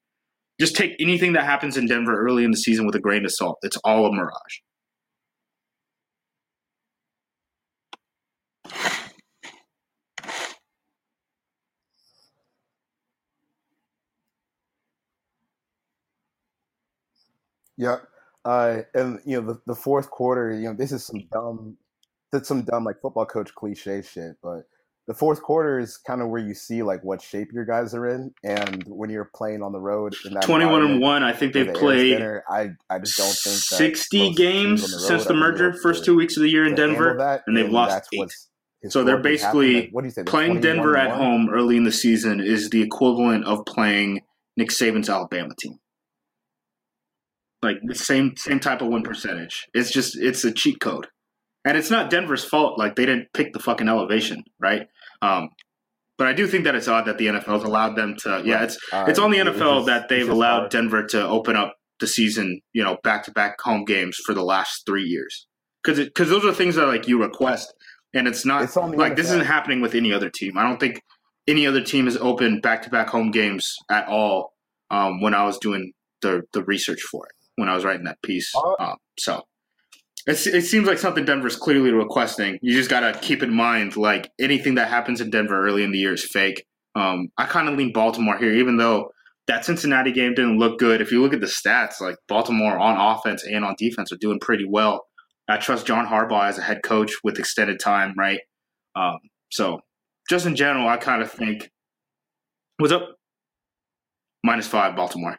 [0.61, 3.33] just take anything that happens in Denver early in the season with a grain of
[3.33, 3.59] salt.
[3.63, 4.61] It's all a mirage.
[17.77, 17.97] Yeah.
[18.45, 21.77] Uh, and you know the, the fourth quarter, you know this is some dumb,
[22.31, 24.37] that's some dumb like football coach cliche shit.
[24.41, 24.63] But
[25.09, 28.07] the fourth quarter is kind of where you see like what shape your guys are
[28.07, 31.73] in, and when you're playing on the road twenty-one and one, I think they've the
[31.73, 32.23] played.
[32.49, 36.45] I I just don't think sixty games the since the merger, first two weeks of
[36.45, 38.31] the year in Denver, that, and they've lost eight.
[38.91, 41.91] So they're basically like, what do you say, playing Denver at home early in the
[41.91, 44.21] season is the equivalent of playing
[44.57, 45.79] Nick Saban's Alabama team
[47.63, 49.67] like the same same type of win percentage.
[49.75, 51.07] It's just it's a cheat code,
[51.65, 52.79] and it's not Denver's fault.
[52.79, 54.89] Like they didn't pick the fucking elevation, right?
[55.23, 55.51] Um,
[56.19, 58.43] but I do think that it's odd that the NFL's allowed them to.
[58.45, 60.71] Yeah, it's uh, it's on the NFL just, that they've allowed hard.
[60.71, 64.43] Denver to open up the season, you know, back to back home games for the
[64.43, 65.47] last three years.
[65.83, 67.73] Because because those are things that like you request,
[68.15, 69.17] and it's not it's like NFL.
[69.17, 70.57] this isn't happening with any other team.
[70.57, 71.03] I don't think
[71.47, 74.53] any other team has opened back to back home games at all.
[74.91, 75.93] Um, when I was doing
[76.23, 78.53] the the research for it when I was writing that piece.
[78.79, 79.43] Um, so
[80.27, 82.59] it, it seems like something Denver's clearly requesting.
[82.63, 85.93] You just got to keep in mind, like anything that happens in Denver early in
[85.93, 86.65] the year is fake.
[86.95, 89.11] Um, I kind of lean Baltimore here, even though
[89.47, 91.01] that Cincinnati game didn't look good.
[91.01, 94.41] If you look at the stats, like Baltimore on offense and on defense are doing
[94.41, 95.05] pretty well.
[95.49, 98.41] I trust John Harbaugh as a head coach with extended time, right?
[98.97, 99.19] Um,
[99.51, 99.81] so
[100.29, 101.71] just in general, I kind of think,
[102.79, 103.15] what's up?
[104.43, 105.39] Minus five, Baltimore.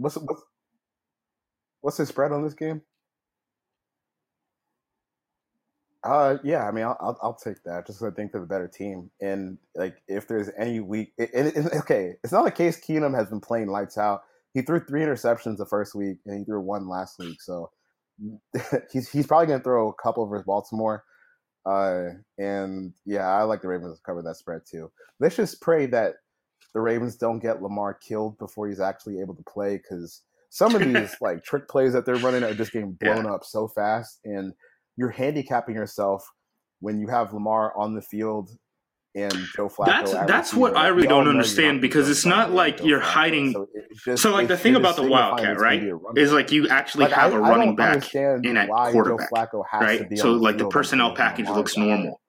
[0.00, 0.42] What's what's
[1.82, 2.80] what's the spread on this game?
[6.02, 8.68] Uh, yeah, I mean, I'll I'll, I'll take that just I think they're the better
[8.68, 9.10] team.
[9.20, 13.14] And like, if there's any week, it, it, it, okay, it's not like Case Keenum
[13.14, 14.22] has been playing lights out.
[14.54, 17.42] He threw three interceptions the first week, and he threw one last week.
[17.42, 17.70] So
[18.92, 21.04] he's he's probably to throw a couple versus Baltimore.
[21.66, 22.04] Uh,
[22.38, 24.90] and yeah, I like the Ravens to cover that spread too.
[25.20, 26.14] Let's just pray that
[26.74, 30.82] the Ravens don't get Lamar killed before he's actually able to play because some of
[30.82, 33.32] these like trick plays that they're running are just getting blown yeah.
[33.32, 34.52] up so fast, and
[34.96, 36.28] you're handicapping yourself
[36.80, 38.50] when you have Lamar on the field
[39.14, 39.86] and Joe Flacco.
[39.86, 43.52] That's that's what I really don't understand because it's not like you're hiding.
[43.52, 43.68] So,
[44.04, 45.82] just, so like the thing about the Wildcat, right,
[46.16, 50.18] is like you actually like, have I, a running back in at quarterback, right?
[50.18, 52.20] So like the personnel package looks normal,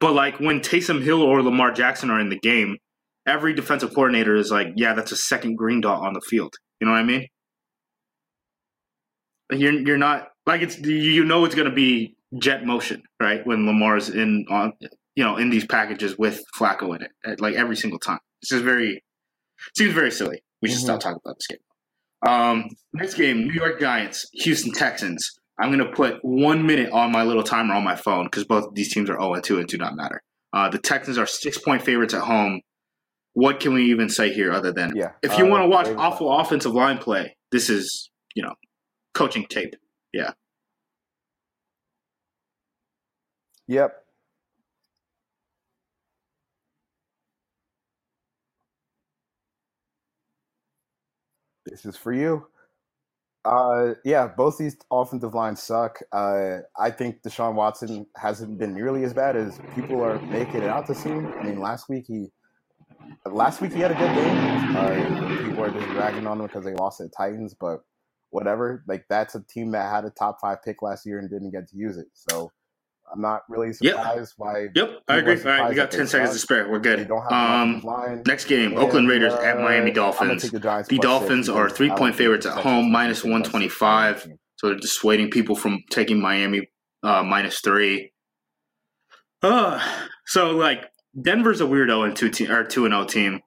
[0.00, 2.78] but like when Taysom Hill or Lamar Jackson are in the game,
[3.26, 6.54] every defensive coordinator is like, yeah, that's a second green dot on the field.
[6.80, 7.26] You know what I mean?
[9.50, 13.46] You're you're not like it's you know it's going to be jet motion, right?
[13.46, 14.72] When Lamar's in on
[15.16, 18.20] you know, in these packages with Flacco in it, like every single time.
[18.42, 19.02] This is very
[19.76, 20.42] seems very silly.
[20.62, 20.84] We should mm-hmm.
[20.84, 21.58] stop talking about this game.
[22.26, 25.38] Um, next game, New York Giants, Houston Texans.
[25.58, 28.74] I'm going to put one minute on my little timer on my phone because both
[28.74, 30.22] these teams are 0 and 2 and do not matter.
[30.52, 32.60] Uh, the Texans are six point favorites at home.
[33.36, 35.88] What can we even say here other than yeah, if you uh, want to watch
[35.98, 36.46] awful that.
[36.46, 38.54] offensive line play, this is, you know,
[39.12, 39.76] coaching tape.
[40.14, 40.30] Yeah.
[43.68, 43.92] Yep.
[51.66, 52.46] This is for you.
[53.44, 55.98] Uh, yeah, both these offensive lines suck.
[56.10, 60.68] Uh, I think Deshaun Watson hasn't been nearly as bad as people are making it
[60.70, 61.26] out to seem.
[61.38, 62.28] I mean, last week he,
[63.26, 64.76] last week he had a good game.
[64.76, 67.80] Uh, people are just ragging on him because they lost to the Titans, but
[68.30, 68.84] whatever.
[68.86, 71.68] Like that's a team that had a top five pick last year and didn't get
[71.68, 72.06] to use it.
[72.12, 72.52] So
[73.12, 74.46] I'm not really surprised yep.
[74.46, 74.66] why.
[74.74, 75.38] Yep, I agree.
[75.38, 76.68] All right, we got ten seconds to spare.
[76.68, 77.10] We're good.
[77.10, 77.82] Um,
[78.26, 80.50] next game, and, Oakland Raiders uh, at Miami Dolphins.
[80.50, 84.28] The, the Dolphins are three point favorites at home, minus one twenty five.
[84.56, 86.68] So they're dissuading people from taking Miami
[87.02, 88.12] uh, minus three.
[89.42, 89.80] Uh,
[90.26, 90.90] so like
[91.20, 93.40] Denver's a weirdo and two team or two and zero oh team.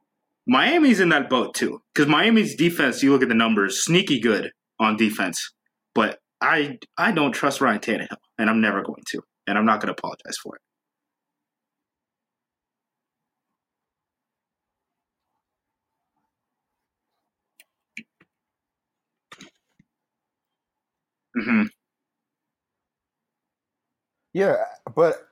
[0.47, 3.03] Miami's in that boat too because Miami's defense.
[3.03, 5.51] You look at the numbers, sneaky good on defense,
[5.93, 9.81] but I I don't trust Ryan Tannehill, and I'm never going to and I'm not
[9.81, 10.61] going to apologize for it.
[21.37, 21.63] Mm-hmm.
[24.33, 24.55] Yeah,
[24.95, 25.28] but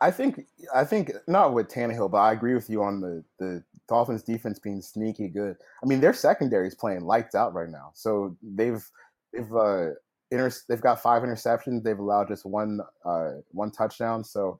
[0.00, 0.40] I think
[0.74, 4.58] I think not with Tannehill, but I agree with you on the the Dolphins defense
[4.58, 5.56] being sneaky good.
[5.82, 8.84] I mean, their secondary is playing lights out right now, so they've
[9.32, 9.90] they've uh,
[10.32, 11.84] inter- they've got five interceptions.
[11.84, 14.24] They've allowed just one uh, one touchdown.
[14.24, 14.58] So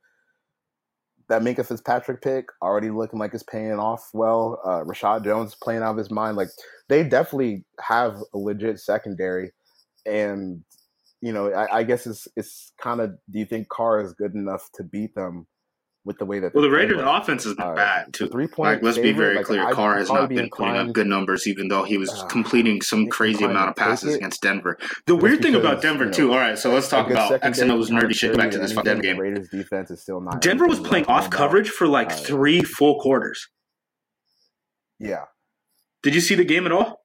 [1.29, 4.61] that Minkah Fitzpatrick pick already looking like it's paying off well.
[4.65, 6.37] Uh, Reshad Jones playing out of his mind.
[6.37, 6.49] Like
[6.89, 9.51] they definitely have a legit secondary,
[10.07, 10.63] and
[11.21, 13.11] you know I, I guess it's it's kind of.
[13.31, 15.47] Do you think Carr is good enough to beat them?
[16.09, 18.29] with the way that well, the Raiders' offense is uh, bad too.
[18.29, 18.77] Three point.
[18.77, 19.71] Like, let's favorite, be very like, clear.
[19.73, 23.09] Carr has not been putting up good numbers, even though he was uh, completing some
[23.09, 24.79] crazy amount of passes against Denver.
[25.07, 26.33] The weird thing about Denver you know, too.
[26.33, 28.37] All right, so let's talk about X and O's nerdy shit.
[28.37, 29.19] Back to this Denver game.
[29.19, 30.41] Raiders defense is still not.
[30.41, 33.49] Denver was playing off coverage for like three full quarters.
[34.99, 35.25] Yeah.
[36.03, 37.05] Did you see the game at all?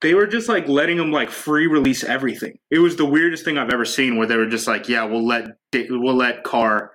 [0.00, 2.58] They were just like letting them like free release everything.
[2.70, 5.26] It was the weirdest thing I've ever seen where they were just like, yeah, we'll
[5.26, 6.92] let we'll let Carr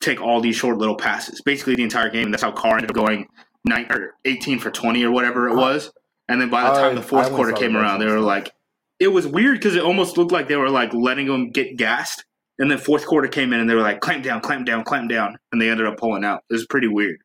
[0.00, 2.30] take all these short little passes, basically the entire game.
[2.30, 3.26] That's how Carr ended up going
[3.64, 5.90] nine or eighteen for twenty or whatever it was.
[6.28, 8.52] And then by the time the fourth quarter came around, they were like,
[8.98, 12.24] it was weird because it almost looked like they were like letting them get gassed.
[12.58, 15.10] And then fourth quarter came in and they were like, clamp down, clamp down, clamp
[15.10, 16.42] down, and they ended up pulling out.
[16.48, 17.18] It was pretty weird.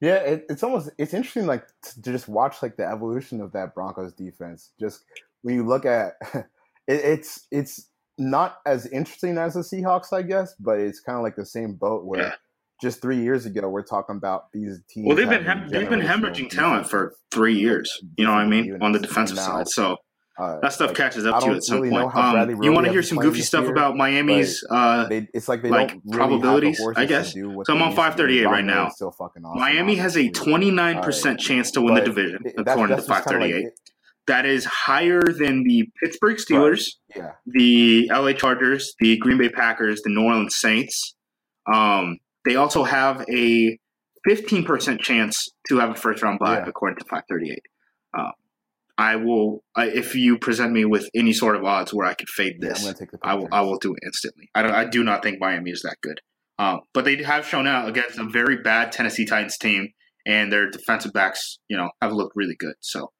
[0.00, 3.74] Yeah, it, it's almost it's interesting like to just watch like the evolution of that
[3.74, 4.70] Broncos defense.
[4.80, 5.04] Just
[5.42, 6.46] when you look at it,
[6.88, 11.36] it's it's not as interesting as the Seahawks, I guess, but it's kind of like
[11.36, 12.32] the same boat where yeah.
[12.80, 15.06] just three years ago we're talking about these teams.
[15.06, 18.02] Well, they've been they've been hemorrhaging talent for three years.
[18.16, 19.68] You know what I mean on the defensive now, side.
[19.68, 19.98] So
[20.40, 22.14] uh, that stuff like, catches up to you at some really point.
[22.14, 24.64] Um, you want to hear some goofy stuff year, about Miami's?
[24.68, 27.32] Uh, they, it's like they like really probabilities, I guess.
[27.32, 28.88] So I'm on 538 right now.
[28.88, 33.02] Still fucking awesome, Miami has a 29 percent chance to win the division, according to
[33.02, 33.64] 538.
[33.64, 33.74] Like
[34.26, 37.24] that is higher than the Pittsburgh Steelers, right.
[37.24, 37.32] yeah.
[37.46, 41.16] the LA Chargers, the Green Bay Packers, the New Orleans Saints.
[41.72, 43.78] Um, they also have a
[44.28, 46.66] 15% chance to have a first round bye, yeah.
[46.66, 47.62] according to 538.
[48.16, 48.32] Um,
[49.00, 52.28] I will uh, if you present me with any sort of odds where I could
[52.28, 52.84] fade this.
[52.84, 53.48] Yeah, I will.
[53.50, 54.50] I will do it instantly.
[54.54, 54.72] I don't.
[54.72, 56.20] I do not think Miami is that good.
[56.58, 59.88] Um, but they have shown out against a very bad Tennessee Titans team,
[60.26, 62.74] and their defensive backs, you know, have looked really good.
[62.80, 63.10] So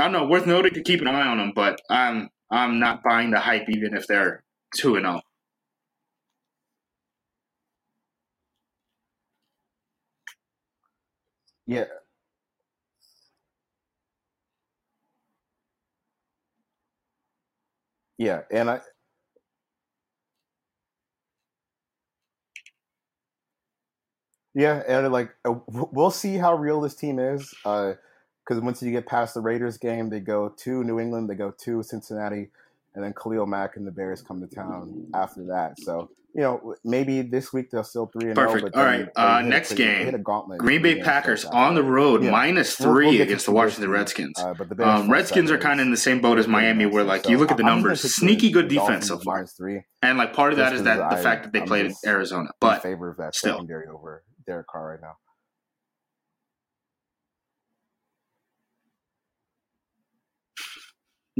[0.00, 3.04] I don't know, worth noting to keep an eye on them, but I'm I'm not
[3.04, 4.42] buying the hype even if they're
[4.76, 5.18] two and zero.
[5.18, 5.20] Oh.
[11.66, 11.84] Yeah.
[18.18, 18.80] Yeah, and I
[24.54, 27.52] yeah, and like uh, we'll see how real this team is.
[27.64, 27.94] Uh,
[28.46, 31.50] because once you get past the Raiders game, they go to New England, they go
[31.62, 32.50] to Cincinnati,
[32.94, 35.80] and then Khalil Mack and the Bears come to town after that.
[35.80, 38.74] So you know, maybe this week they'll still three and oh, Perfect.
[38.74, 39.08] All right.
[39.14, 40.58] Uh, next a, game, hit a gauntlet.
[40.58, 42.32] Green Bay Packers on the road, yeah.
[42.32, 44.38] minus 3 we'll, we'll against the Washington Redskins.
[44.38, 47.04] Uh, but the um, Redskins are kind of in the same boat as Miami, where
[47.04, 49.46] like so you look at the numbers, sneaky good defense so far.
[49.46, 51.86] Three, and like part of that is that the I, fact that they I'm played
[51.86, 53.52] in Arizona, but in favor of that still.
[53.52, 55.14] secondary over Derek Carr right now.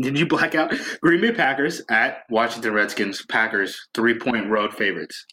[0.00, 0.72] Did you black out?
[1.00, 3.24] Green Bay Packers at Washington Redskins.
[3.26, 5.24] Packers three point road favorites.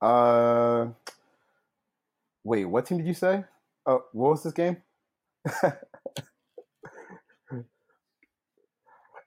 [0.00, 0.88] Uh,
[2.44, 3.44] wait, what team did you say?
[3.86, 4.76] Oh, what was this game?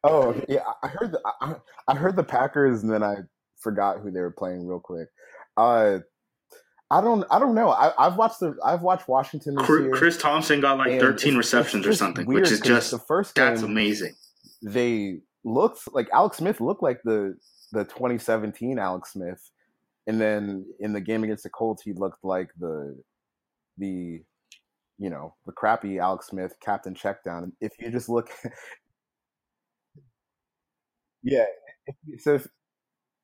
[0.03, 1.55] oh, yeah, I heard the I,
[1.87, 3.17] I heard the Packers, and then I
[3.59, 5.07] forgot who they were playing real quick.
[5.57, 5.99] Uh,
[6.91, 7.23] I don't.
[7.31, 7.69] I don't know.
[7.69, 8.53] I, have watched the.
[8.65, 9.93] I've watched Washington this Chris, year.
[9.93, 13.33] Chris Thompson got like 13 receptions or something, which is just the first.
[13.33, 14.13] Game, that's amazing.
[14.61, 17.37] They looked like Alex Smith looked like the
[17.71, 19.51] the 2017 Alex Smith,
[20.05, 23.01] and then in the game against the Colts, he looked like the
[23.77, 24.21] the
[24.97, 27.53] you know the crappy Alex Smith captain checkdown.
[27.61, 28.29] If you just look,
[31.23, 31.45] yeah.
[32.19, 32.47] So if,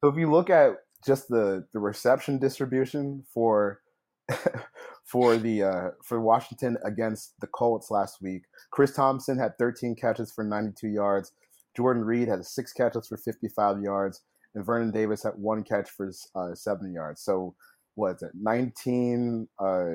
[0.02, 0.72] so if you look at
[1.06, 3.82] just the the reception distribution for
[5.06, 8.44] for the uh, for Washington against the Colts last week.
[8.72, 11.32] Chris Thompson had 13 catches for 92 yards.
[11.76, 14.22] Jordan Reed had six catches for 55 yards,
[14.56, 17.22] and Vernon Davis had one catch for uh, seven yards.
[17.22, 17.56] So
[17.96, 18.32] what is it?
[18.34, 19.86] 19, uh,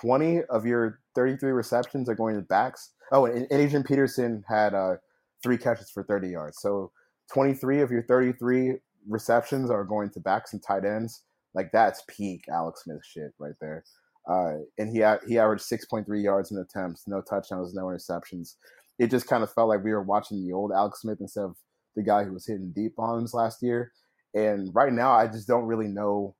[0.00, 2.90] 20 of your 33 receptions are going to backs.
[3.12, 4.96] Oh, and, and Adrian Peterson had uh,
[5.42, 6.58] three catches for 30 yards.
[6.60, 6.90] So
[7.32, 8.76] 23 of your 33
[9.08, 11.22] receptions are going to backs and tight ends.
[11.54, 13.84] Like that's peak Alex Smith shit right there.
[14.28, 18.54] Uh, and he he averaged 6.3 yards in attempts, no touchdowns, no interceptions.
[18.98, 21.56] It just kind of felt like we were watching the old Alex Smith instead of
[21.96, 23.92] the guy who was hitting deep bombs last year.
[24.34, 26.34] And right now, I just don't really know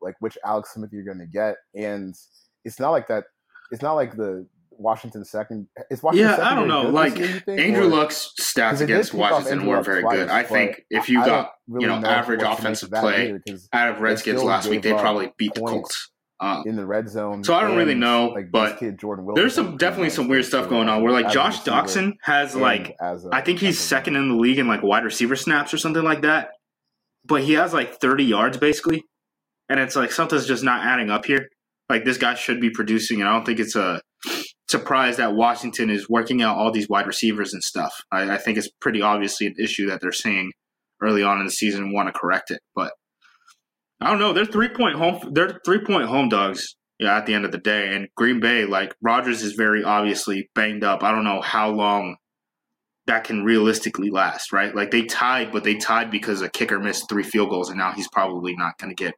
[0.00, 1.56] like which Alex Smith you're going to get.
[1.74, 2.14] And
[2.64, 3.24] it's not like that.
[3.70, 4.46] It's not like the
[4.80, 5.68] Washington second.
[5.90, 6.88] Is Washington yeah, I don't know.
[6.88, 10.28] Like Andrew Luck's stats against Washington weren't very good.
[10.28, 13.38] I think if you got really you know, average offensive play
[13.72, 16.10] out of Redskins last week, they probably beat the Colts.
[16.42, 17.44] Um, in the red zone.
[17.44, 20.70] So I don't really know, like but kid, Jordan there's some definitely some weird stuff
[20.70, 21.02] going on.
[21.02, 24.66] Where like Josh Doctson has like, a, I think he's second in the league in
[24.66, 26.52] like wide receiver snaps or something like that.
[27.26, 29.04] But he has like 30 yards basically,
[29.68, 31.46] and it's like something's just not adding up here.
[31.90, 34.00] Like this guy should be producing, and I don't think it's a
[34.70, 38.02] surprised that Washington is working out all these wide receivers and stuff.
[38.10, 40.52] I, I think it's pretty obviously an issue that they're seeing
[41.02, 42.60] early on in the season and want to correct it.
[42.74, 42.92] But
[44.00, 44.32] I don't know.
[44.32, 45.20] They're three point home.
[45.32, 46.76] They're three point home dogs.
[46.98, 50.50] Yeah, at the end of the day, and Green Bay, like Rodgers, is very obviously
[50.54, 51.02] banged up.
[51.02, 52.16] I don't know how long
[53.06, 54.74] that can realistically last, right?
[54.74, 57.92] Like they tied, but they tied because a kicker missed three field goals, and now
[57.92, 59.14] he's probably not going to get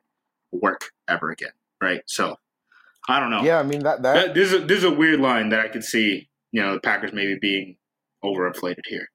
[0.52, 1.50] work ever again,
[1.82, 2.02] right?
[2.06, 2.36] So
[3.08, 3.42] I don't know.
[3.42, 5.60] Yeah, I mean that that, that this is a, this is a weird line that
[5.60, 6.28] I could see.
[6.52, 7.76] You know, the Packers maybe being
[8.24, 9.08] overinflated here.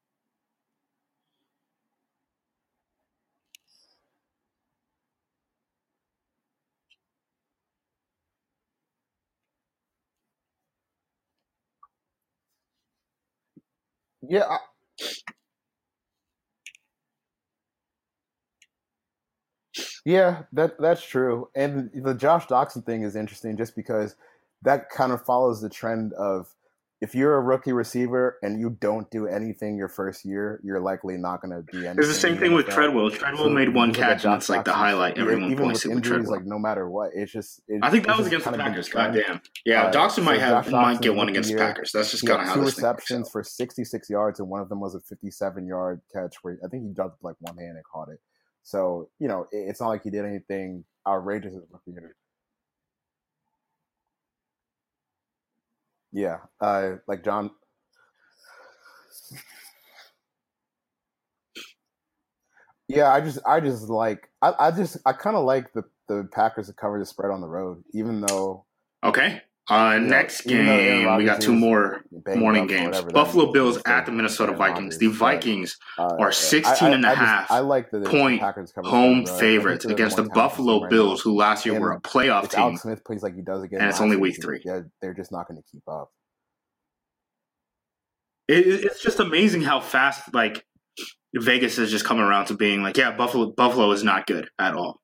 [14.29, 14.58] Yeah, I,
[20.08, 21.49] Yeah, that that's true.
[21.53, 24.15] And the Josh Doctson thing is interesting just because
[24.62, 26.47] that kind of follows the trend of
[27.01, 31.17] if you're a rookie receiver and you don't do anything your first year, you're likely
[31.17, 31.97] not going to be anything.
[31.97, 33.12] It's the same thing with Treadwell.
[33.12, 35.17] Treadwell so made one catch, and it's like the highlight.
[35.17, 37.60] Everyone even points with injuries, like no matter what, it's just.
[37.67, 38.87] It, I think that was against the Packers.
[38.87, 39.41] God damn.
[39.65, 41.91] Yeah, uh, Doctson might have might get one against the Packers.
[41.91, 44.95] That's just kind of how two receptions for 66 yards, and one of them was
[44.95, 48.21] a 57 yard catch where I think he jumped like one hand and caught it.
[48.68, 52.12] So, you know, it's not like he did anything outrageous as rookie unit.
[56.12, 57.50] Yeah, uh, like John.
[62.90, 66.28] Yeah, I just, I just like, I, I just, I kind of like the the
[66.34, 68.65] Packers to cover the spread on the road, even though.
[69.02, 69.44] Okay.
[69.70, 72.02] Uh, next game, we got two more
[72.36, 73.02] morning games.
[73.02, 74.98] Buffalo Bills at the Minnesota Vikings.
[74.98, 78.42] The Vikings uh, are 16 I, I, and a half I, like the, point
[78.78, 81.32] home favorites against the Buffalo right Bills, now.
[81.32, 82.62] who last year and were a playoff team.
[82.62, 84.62] Alex Smith plays like he does again, and it's only week three.
[84.63, 86.12] They're, they're just not going to keep up.
[88.48, 90.65] It, it's just amazing how fast like
[91.36, 94.76] Vegas is just coming around to being like, yeah, Buffalo Buffalo is not good at
[94.76, 95.02] all.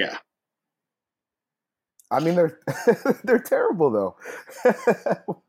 [0.00, 0.18] Yeah.
[2.10, 2.58] I mean they're
[3.24, 4.16] they're terrible though.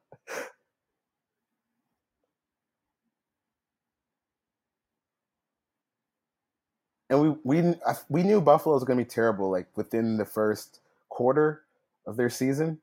[7.09, 7.73] and we we
[8.09, 10.79] we knew Buffalo was going to be terrible like within the first
[11.09, 11.63] quarter
[12.07, 12.79] of their season.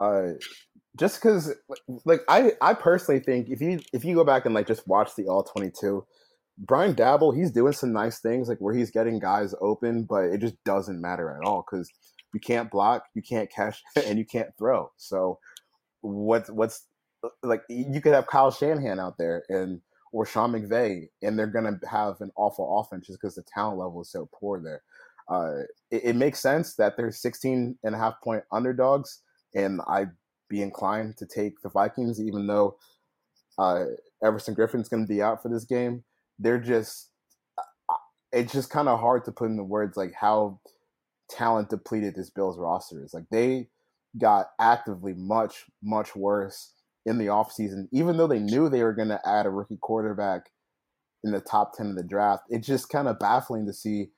[0.00, 0.32] Uh,
[0.98, 1.52] just because,
[2.04, 5.14] like, I I personally think if you if you go back and like just watch
[5.16, 6.04] the all twenty two,
[6.58, 10.40] Brian Daboll he's doing some nice things like where he's getting guys open, but it
[10.40, 11.90] just doesn't matter at all because
[12.32, 14.90] you can't block, you can't catch, and you can't throw.
[14.96, 15.38] So
[16.00, 16.86] what's what's
[17.42, 19.80] like you could have Kyle Shanahan out there and
[20.12, 24.02] or Sean McVay, and they're gonna have an awful offense just because the talent level
[24.02, 24.82] is so poor there.
[25.28, 29.22] Uh, it, it, makes sense that they're 16 and a half point underdogs,
[29.54, 30.10] and I'd
[30.48, 32.76] be inclined to take the Vikings, even though
[33.58, 33.84] uh,
[34.22, 36.04] Everson Griffen's going to be out for this game.
[36.38, 37.10] They're just,
[37.58, 37.94] uh,
[38.32, 40.60] it's just kind of hard to put in the words like how
[41.30, 43.14] talent depleted this Bills roster is.
[43.14, 43.68] Like they
[44.18, 46.72] got actively much, much worse
[47.06, 50.42] in the offseason, even though they knew they were going to add a rookie quarterback
[51.22, 52.44] in the top 10 of the draft.
[52.48, 54.08] It's just kind of baffling to see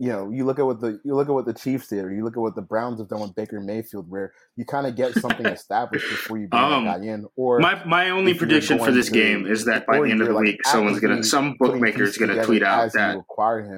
[0.00, 2.10] you know, you look at what the you look at what the Chiefs did, or
[2.10, 4.96] you look at what the Browns have done with Baker Mayfield, where you kind of
[4.96, 7.26] get something established before you bring um, that guy in.
[7.36, 10.28] Or my my only prediction for this to, game is that by the end of
[10.28, 13.18] the like week, someone's gonna some bookmaker is gonna tweet out that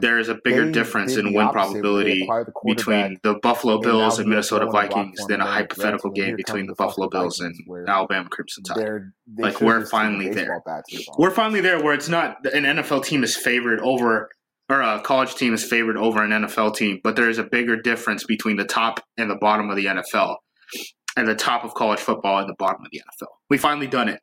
[0.01, 2.25] there is a bigger they, difference in win probability
[2.64, 7.41] between the Buffalo Bills and Minnesota Vikings than a hypothetical game between the Buffalo Bills
[7.41, 7.57] and
[7.89, 9.11] Alabama Crimson Tide.
[9.39, 10.62] Like we're finally there.
[11.18, 14.31] We're finally there where it's not an NFL team is favored over
[14.68, 17.76] or a college team is favored over an NFL team, but there is a bigger
[17.76, 20.36] difference between the top and the bottom of the NFL,
[21.16, 23.28] and the top of college football and the bottom of the NFL.
[23.50, 24.20] We finally done it,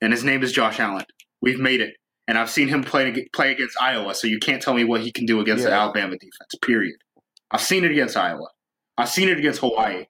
[0.00, 1.04] and his name is Josh Allen.
[1.40, 1.94] We've made it,
[2.26, 5.12] and I've seen him play play against Iowa, so you can't tell me what he
[5.12, 5.70] can do against yeah.
[5.70, 6.54] the Alabama defense.
[6.62, 6.96] Period.
[7.50, 8.48] I've seen it against Iowa.
[8.96, 10.06] I've seen it against Hawaii.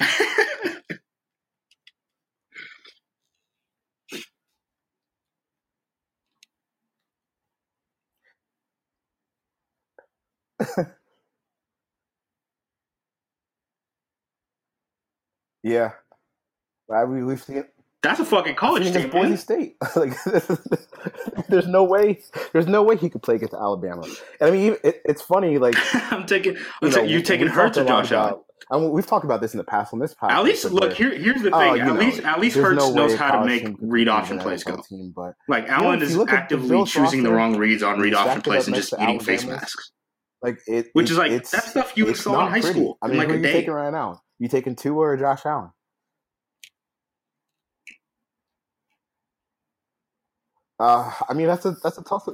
[15.62, 15.92] yeah,
[16.92, 17.64] I, we, we've seen.
[18.02, 19.38] That's a fucking college team, Boise man.
[19.38, 19.76] State.
[19.96, 20.14] like,
[21.48, 22.20] there's no way.
[22.52, 24.02] There's no way he could play against Alabama.
[24.40, 25.58] And I mean, it, it's funny.
[25.58, 25.76] Like
[26.12, 26.56] I'm taking.
[26.82, 28.40] You know, you're taking Hurts or Josh Allen.
[28.70, 30.30] And we've talked about this in the past on this podcast.
[30.30, 31.16] At least, look here.
[31.16, 31.82] Here's the oh, thing.
[31.82, 34.76] At know, least, at least Hurts no knows how to make read option plays go.
[34.76, 38.66] Team, but like Allen know, is actively choosing the wrong reads on read option plays
[38.66, 39.92] and just eating face masks.
[40.42, 42.80] Like it, which is like that stuff you saw in high pretty.
[42.80, 42.98] school.
[43.00, 43.52] I mean, like who are you day.
[43.52, 44.22] taking right now?
[44.38, 45.70] You taking Tua or a Josh Allen?
[50.80, 52.28] Uh, I mean that's a that's a tough.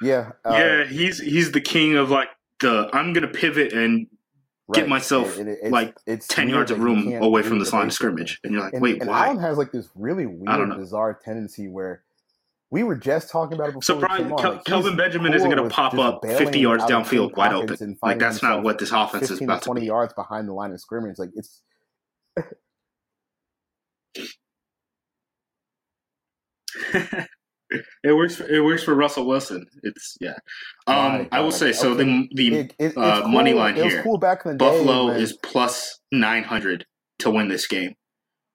[0.00, 2.28] Yeah, uh, yeah, he's he's the king of like
[2.60, 4.06] the I'm gonna pivot and
[4.72, 7.88] get myself it, it, it's, like it's 10 yards of room away from the line
[7.88, 8.40] of scrimmage.
[8.44, 9.26] And you're like, and, wait, and why?
[9.26, 12.02] Allen has like this really weird, bizarre tendency where
[12.70, 13.82] we were just talking about it before.
[13.82, 17.52] So Brian, Kel- like, Kelvin Benjamin isn't going to pop up 50 yards downfield wide
[17.52, 17.98] open.
[18.02, 19.62] Like that's not what this offense is about.
[19.62, 21.18] 20 yards behind the line of scrimmage.
[21.18, 21.60] Like it's.
[28.04, 28.36] it works.
[28.36, 29.66] For, it works for Russell Wilson.
[29.82, 30.36] It's yeah.
[30.86, 31.92] Um, I will say so.
[31.92, 32.04] Okay.
[32.04, 33.30] The the it, it, uh, cool.
[33.30, 34.02] money line here.
[34.02, 35.20] Cool back in the Buffalo when...
[35.20, 36.86] is plus nine hundred
[37.20, 37.94] to win this game.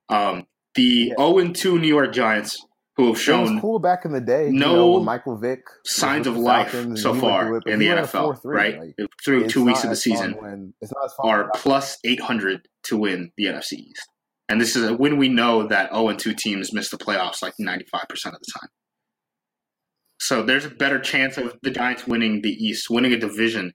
[0.09, 0.45] Um,
[0.75, 1.45] the zero yeah.
[1.47, 2.65] Oh two New York Giants,
[2.95, 6.37] who have shown cool back in the day, no you know, Michael Vick signs of
[6.37, 8.39] life so far in the NFL.
[8.43, 10.73] Right like, through two weeks of the season, when,
[11.23, 14.07] are plus eight hundred to win the NFC East.
[14.49, 17.53] And this is when we know that 0 and 2 teams miss the playoffs like
[17.59, 18.69] 95% of the time.
[20.19, 23.73] So there's a better chance of the Giants winning the East, winning a division,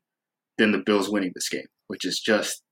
[0.59, 2.62] than the Bills winning this game, which is just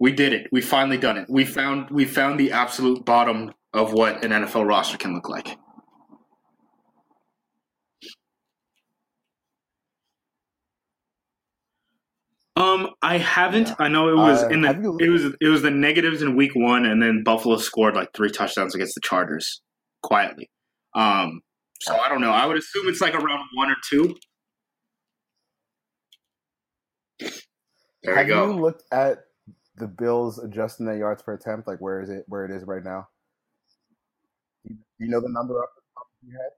[0.00, 0.48] we did it.
[0.52, 1.26] We finally done it.
[1.28, 5.56] We found we found the absolute bottom of what an NFL roster can look like.
[12.56, 13.68] Um, I haven't.
[13.68, 13.74] Yeah.
[13.78, 14.98] I know it was uh, in the you...
[15.00, 18.30] it was it was the negatives in week one, and then Buffalo scored like three
[18.30, 19.62] touchdowns against the Chargers
[20.02, 20.50] quietly.
[20.94, 21.42] Um,
[21.80, 22.30] so I don't know.
[22.32, 24.16] I would assume it's like around one or two.
[28.02, 28.46] There Have you, go.
[28.52, 29.18] you looked at
[29.76, 31.68] the Bills adjusting their yards per attempt?
[31.68, 32.24] Like where is it?
[32.28, 33.08] Where it is right now?
[34.64, 36.50] You, you know the number off the top of your head?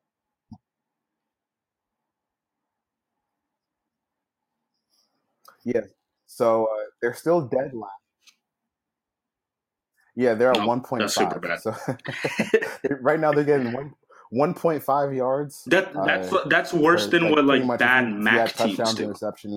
[5.65, 5.91] Yeah.
[6.27, 7.93] So uh, they're still dead last.
[10.17, 11.43] Yeah, they're at one point five.
[11.63, 11.75] So
[13.01, 13.95] right now they're getting one
[14.33, 15.65] 1.5 yards.
[15.67, 19.13] That that's uh, that's worse than like, what like bad Mac teams do.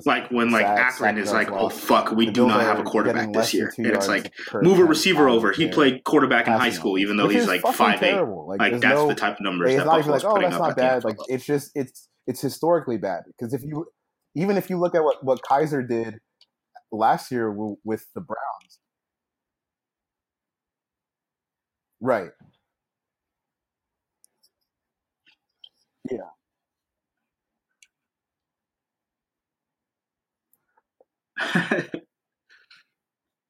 [0.06, 1.68] Like when like sacks, Akron is like, well.
[1.68, 4.86] oh fuck, we do not have a quarterback this year, and it's like move a
[4.86, 5.52] receiver over.
[5.52, 8.52] He played quarterback in high school, even though he's like five terrible.
[8.54, 8.60] eight.
[8.60, 11.04] Like, like that's no, the type of numbers that Buffalo's like, oh, that's not bad.
[11.04, 13.86] Like it's just it's it's historically bad because if you
[14.36, 16.20] even if you look at what what Kizer did
[16.92, 18.80] last year with the Browns,
[22.02, 22.32] right?
[26.12, 26.30] Yeah.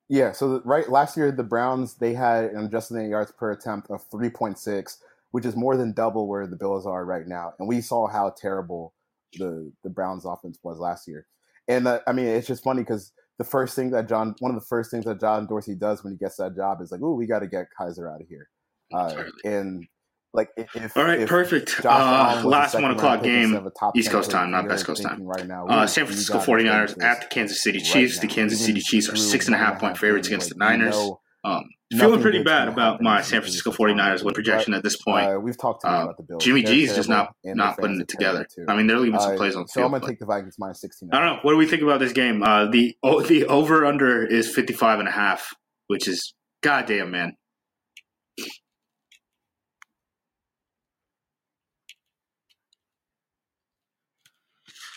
[0.09, 3.89] Yeah, so the, right last year the Browns they had an adjusted yards per attempt
[3.89, 4.97] of 3.6,
[5.31, 7.53] which is more than double where the Bills are right now.
[7.59, 8.93] And we saw how terrible
[9.33, 11.25] the the Browns offense was last year.
[11.67, 14.59] And uh, I mean, it's just funny because the first thing that John, one of
[14.59, 17.13] the first things that John Dorsey does when he gets that job is like, "Oh,
[17.13, 18.49] we got to get Kizer out of here."
[18.93, 19.87] Uh, and
[20.33, 21.85] like if, all right, if perfect.
[21.85, 25.21] Uh, last one o'clock game, East Coast time, not West Coast time.
[25.21, 28.19] Right now, uh, San Francisco 49ers at the Kansas City Chiefs.
[28.19, 30.97] The Kansas City Chiefs are six and a half point favorites against the Niners.
[31.45, 35.29] Um, feeling pretty bad about my San Francisco 49ers win projection at this point.
[35.29, 36.43] Uh, we've talked um, about the Bills.
[36.43, 38.47] Jimmy G is just not not putting it together.
[38.67, 39.93] I mean, they're leaving some plays on the so field.
[39.93, 41.09] I'm gonna take the Vikings minus 16.
[41.11, 41.39] I don't know.
[41.43, 42.41] What do we think about this game?
[42.41, 45.53] Uh, the oh, the over under is 55 and a half,
[45.87, 47.35] which is goddamn man.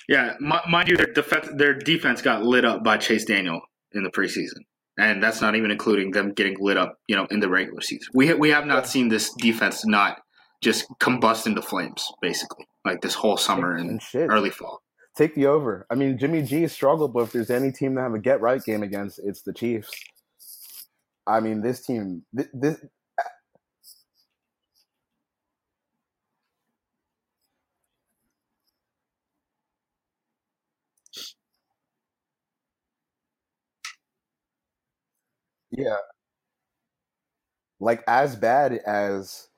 [0.09, 3.61] Yeah, mind you, their defense, their defense got lit up by Chase Daniel
[3.93, 4.61] in the preseason,
[4.99, 8.09] and that's not even including them getting lit up, you know, in the regular season.
[8.15, 10.19] We ha- we have not seen this defense not
[10.63, 14.81] just combust into flames, basically, like this whole summer and, and early fall.
[15.17, 15.87] Take the over.
[15.91, 18.63] I mean, Jimmy G struggled, but if there's any team that have a get right
[18.63, 19.91] game against, it's the Chiefs.
[21.27, 22.77] I mean, this team, this,
[35.77, 35.99] Yeah.
[37.79, 39.49] Like as bad as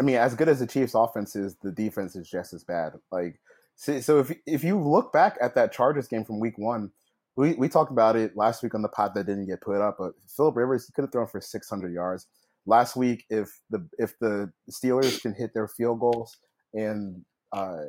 [0.00, 2.94] I mean, as good as the Chiefs offense is, the defense is just as bad.
[3.10, 3.38] Like
[3.76, 6.90] so, if if you look back at that Chargers game from week one,
[7.36, 9.96] we, we talked about it last week on the pod that didn't get put up,
[9.98, 12.26] but Philip Rivers could have thrown for six hundred yards.
[12.66, 16.36] Last week, if the if the Steelers can hit their field goals
[16.74, 17.82] and uh,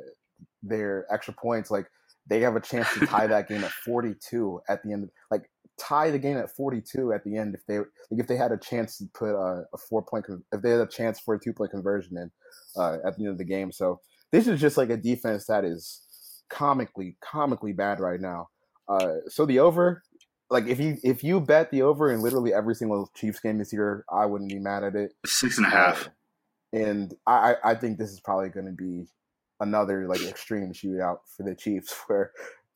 [0.62, 1.86] their extra points, like
[2.26, 5.10] they have a chance to tie that game at 42 at the end.
[5.30, 8.52] Like tie the game at 42 at the end if they like if they had
[8.52, 11.40] a chance to put a, a four point if they had a chance for a
[11.40, 12.30] two point conversion in
[12.76, 13.72] uh, at the end of the game.
[13.72, 14.00] So
[14.32, 16.02] this is just like a defense that is
[16.48, 18.48] comically comically bad right now.
[18.88, 20.02] Uh, so the over,
[20.50, 23.72] like if you if you bet the over in literally every single Chiefs game this
[23.72, 25.12] year, I wouldn't be mad at it.
[25.26, 26.06] Six and a half.
[26.06, 26.10] Uh,
[26.74, 29.06] and I I think this is probably going to be
[29.60, 32.32] another like extreme shootout for the Chiefs where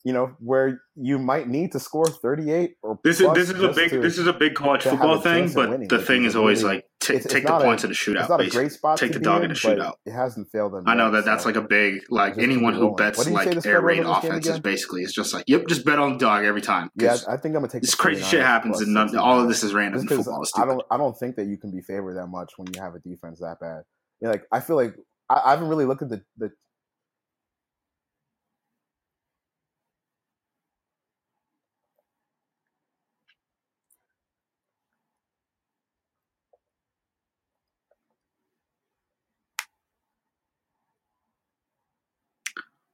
[0.09, 3.69] you know, where you might need to score 38 or this is this is a
[3.75, 6.77] big to, this is a big college football thing, but the thing is always really,
[6.77, 8.21] like t- it's, take it's the points a, in a shootout.
[8.21, 8.97] It's not a great spot.
[8.97, 9.97] Take the dog in, in a shootout.
[10.07, 10.85] It hasn't failed them.
[10.87, 14.03] I know that so that's like a big like anyone who bets like air raid
[14.07, 16.89] offenses basically is just like yep, just bet on the dog every time.
[16.97, 19.63] Yeah, I think I'm gonna take this crazy shit happens and none, all of this
[19.63, 20.09] is random.
[20.09, 22.67] Football is I don't I don't think that you can be favored that much when
[22.75, 23.83] you have a defense that bad.
[24.23, 24.95] You know, like I feel like
[25.29, 26.51] I, I haven't really looked at the, the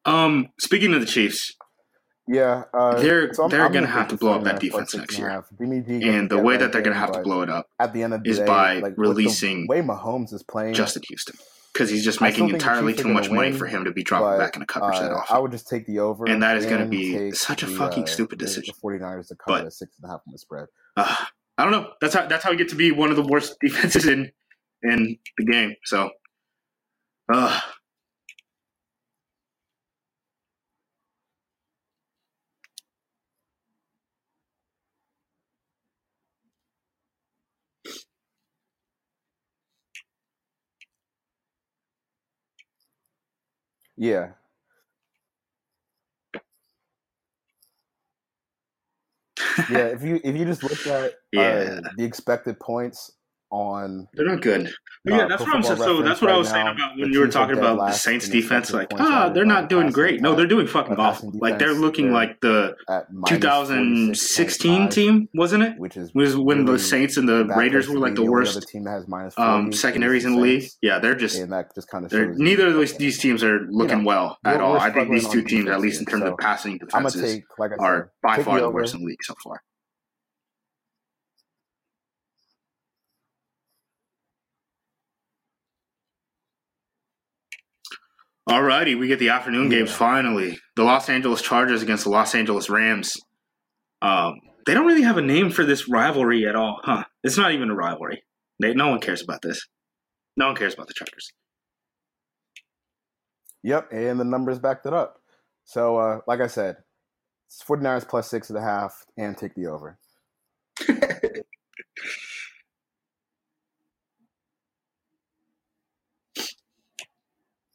[0.05, 1.55] Um, speaking of the Chiefs,
[2.27, 6.31] yeah, uh, they're so they're gonna, have to blow up that defense next year, and
[6.31, 8.25] the way that they're gonna have to blow it up at the end of the
[8.25, 11.37] day is day, by like, releasing way Mahomes is playing Justin Houston
[11.75, 14.57] because he's just making entirely too much money for him to be dropping but, back
[14.57, 15.37] in a coverage uh, that often.
[15.37, 17.77] I would just take the over, and that is going to be such a the,
[17.77, 18.75] fucking uh, stupid decision.
[18.81, 20.67] The 49ers to cover but, six and a half on the spread.
[20.97, 21.15] Uh,
[21.59, 21.91] I don't know.
[22.01, 24.31] That's how that's how we get to be one of the worst defenses in
[24.83, 25.75] in the game.
[25.85, 26.11] So,
[27.33, 27.61] uh,
[43.97, 44.31] Yeah.
[49.71, 51.81] yeah, if you if you just look at Yeah.
[51.85, 53.13] uh, the expected points
[53.55, 54.73] on They're not good.
[55.05, 55.77] But yeah, Uh, that's what I'm saying.
[55.79, 57.77] So that's what I right was saying now, about the when you were talking about
[57.79, 58.73] the Saints defense.
[58.73, 60.21] Like, ah, added they're not doing great.
[60.21, 61.29] No, they're doing fucking By awful.
[61.29, 62.75] passing Like they're looking they're like the
[63.11, 65.79] minus 2016 team, wasn't it?
[65.79, 68.23] which is Was when the Saints and the Raiders were like be.
[68.23, 70.65] the The only other worst team that has minus um, secondaries in the league.
[70.83, 73.45] Yeah, they're just and that just kind of they're neither of you, those, these teams
[73.45, 74.79] are you looking know, well at all.
[74.79, 77.77] I think these two teams, at least in terms of passing defenses, take, like I
[77.77, 79.63] said, are by far the the worst in the league so far.
[88.49, 89.97] Alrighty, we get the afternoon games Yeah.
[89.97, 90.59] finally.
[90.77, 93.17] The Los Angeles Chargers against the Los Angeles Rams.
[94.03, 94.35] Um,
[94.67, 97.05] they don't really have a name for this rivalry at all, huh?
[97.23, 98.23] It's not even a rivalry.
[98.61, 99.67] They, no one cares about this.
[100.37, 101.33] No one cares about the Chargers.
[103.63, 105.17] Yep, and the numbers backed it up.
[105.65, 106.77] So, uh, like I said,
[107.47, 109.99] it's 49ers plus six and a half, and take the over.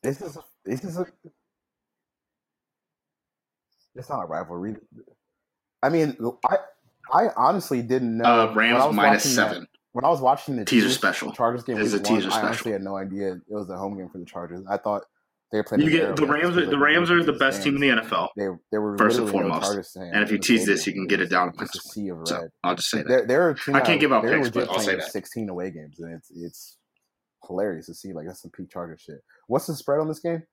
[0.02, 0.38] This is
[0.76, 1.06] this is a
[3.96, 4.76] it's not a rivalry.
[5.82, 6.16] I mean,
[6.50, 6.58] I
[7.12, 9.68] I honestly didn't know Uh, Rams minus watching that seven.
[9.94, 11.32] when I was watching the Teaser Chiefs special.
[11.34, 12.40] Chargers game is a teaser one.
[12.40, 14.64] I honestly had no idea it was a home game for the Chargers.
[14.70, 15.04] I thought
[15.52, 15.84] they were playing.
[15.84, 16.56] You get the Rams.
[16.58, 17.90] Are, the Rams are the best team in the.
[17.90, 18.30] NFL.
[18.38, 19.96] They there were First and literally no foremost.
[19.96, 22.20] And if you tease this, you can get it down to just a sea of
[22.26, 22.48] So.
[22.64, 23.28] I'll just say that.
[23.28, 25.12] They're, they're I can't give out picks, but I'll say that.
[25.12, 26.78] 16 away games, and it's it's
[27.48, 28.14] hilarious to see.
[28.14, 29.22] Like that's some peak Charger shit.
[29.48, 30.44] What's the spread on this game?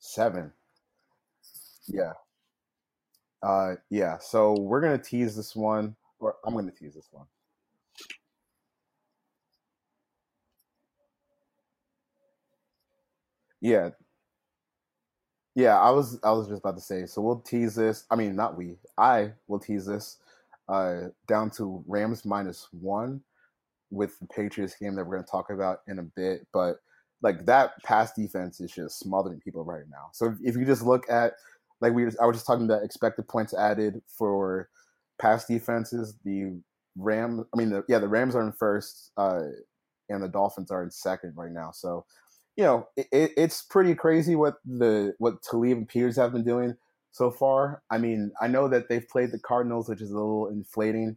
[0.00, 0.52] Seven.
[1.86, 2.12] Yeah.
[3.42, 4.18] Uh, yeah.
[4.18, 7.26] So we're gonna tease this one, or I'm gonna tease this one.
[13.60, 13.90] Yeah,
[15.54, 15.78] yeah.
[15.78, 17.06] I was I was just about to say.
[17.06, 18.04] So we'll tease this.
[18.10, 18.78] I mean, not we.
[18.98, 20.18] I will tease this
[20.68, 23.22] uh, down to Rams minus one
[23.90, 26.46] with the Patriots game that we're going to talk about in a bit.
[26.52, 26.76] But
[27.22, 30.08] like that pass defense is just smothering people right now.
[30.12, 31.34] So if, if you just look at
[31.80, 34.68] like we, I was just talking about expected points added for
[35.20, 36.14] pass defenses.
[36.24, 36.60] The
[36.96, 39.44] Rams, I mean, the, yeah, the Rams are in first, uh,
[40.08, 41.70] and the Dolphins are in second right now.
[41.70, 42.04] So
[42.56, 46.44] you know, it, it, it's pretty crazy what the what Talib and Peters have been
[46.44, 46.76] doing
[47.10, 47.82] so far.
[47.90, 51.16] I mean, I know that they've played the Cardinals, which is a little inflating,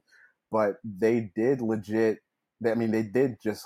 [0.52, 2.20] but they did legit.
[2.66, 3.66] I mean, they did just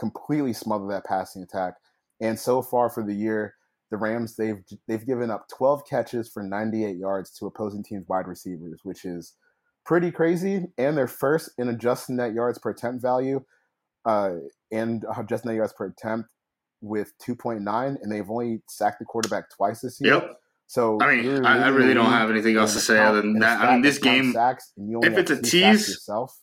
[0.00, 1.74] completely smother that passing attack.
[2.20, 3.54] And so far for the year,
[3.90, 8.26] the Rams they've they've given up 12 catches for 98 yards to opposing teams' wide
[8.26, 9.34] receivers, which is
[9.84, 10.66] pretty crazy.
[10.78, 13.44] And they're first in adjusting net yards per attempt value,
[14.04, 14.36] uh,
[14.72, 16.30] and adjusting net yards per attempt
[16.82, 20.14] with 2.9, and they've only sacked the quarterback twice this year.
[20.14, 20.36] Yep.
[20.66, 23.60] So I mean, I, I really don't have anything else to say other than that.
[23.60, 26.38] I mean, this game, sacks, and you only if it's a tease, yourself,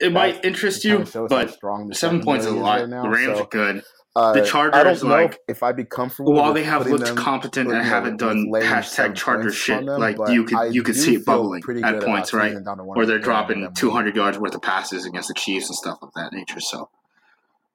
[0.00, 2.80] it might interest you, but strong seven points is a lot.
[2.80, 3.02] right now.
[3.02, 3.82] the Rams So, are good.
[4.14, 6.32] uh, The Chargers, like, if I'd be comfortable.
[6.34, 10.44] While they have looked them competent and haven't done hashtag Charger shit, them, like you
[10.44, 12.48] could I you could see it bubbling at points, right?
[12.48, 15.68] teasing down to one Or they're dropping 200 yards worth of passes against the Chiefs
[15.68, 16.60] and stuff of that nature.
[16.60, 16.88] So,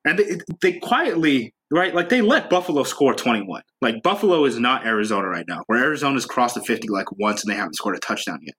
[0.06, 1.94] and they, they quietly, right?
[1.94, 3.62] Like they let Buffalo score 21.
[3.82, 7.52] Like Buffalo is not Arizona right now, where Arizona's crossed the 50 like once and
[7.52, 8.56] they haven't scored a touchdown yet.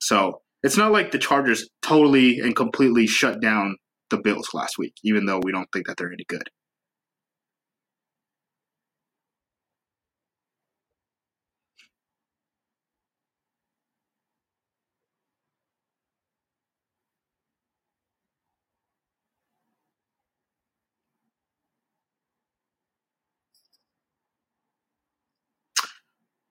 [0.00, 3.76] So it's not like the Chargers totally and completely shut down
[4.10, 6.48] the Bills last week, even though we don't think that they're any good.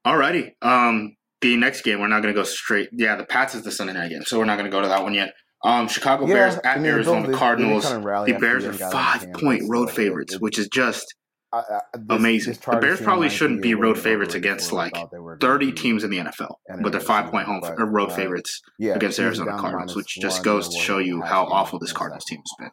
[0.06, 0.52] Alrighty.
[0.62, 2.90] Um, the next game we're not going to go straight.
[2.92, 4.88] Yeah, the Pats is the Sunday night game, so we're not going to go to
[4.88, 5.34] that one yet.
[5.64, 7.84] Um, Chicago Yeah, Bears I at mean, the Arizona they Cardinals.
[7.84, 11.06] The Bears are game got out of five point road favorites, it- which is just
[11.52, 11.62] I, I,
[11.94, 12.54] this, amazing.
[12.54, 15.12] this The Bears probably shouldn't be be a little road favorites against I like thought
[15.12, 17.86] they were gonna 30 teams in the NFL, but they're five point home but, or
[17.86, 21.80] road uh, favorites Yeah, against Arizona Cardinals, which just goes to show you how awful
[21.80, 22.72] this Cardinals team has been.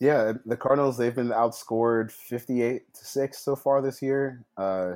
[0.00, 4.44] Yeah, the Cardinals they've been outscored fifty-eight to six so far this year.
[4.56, 4.94] Uh,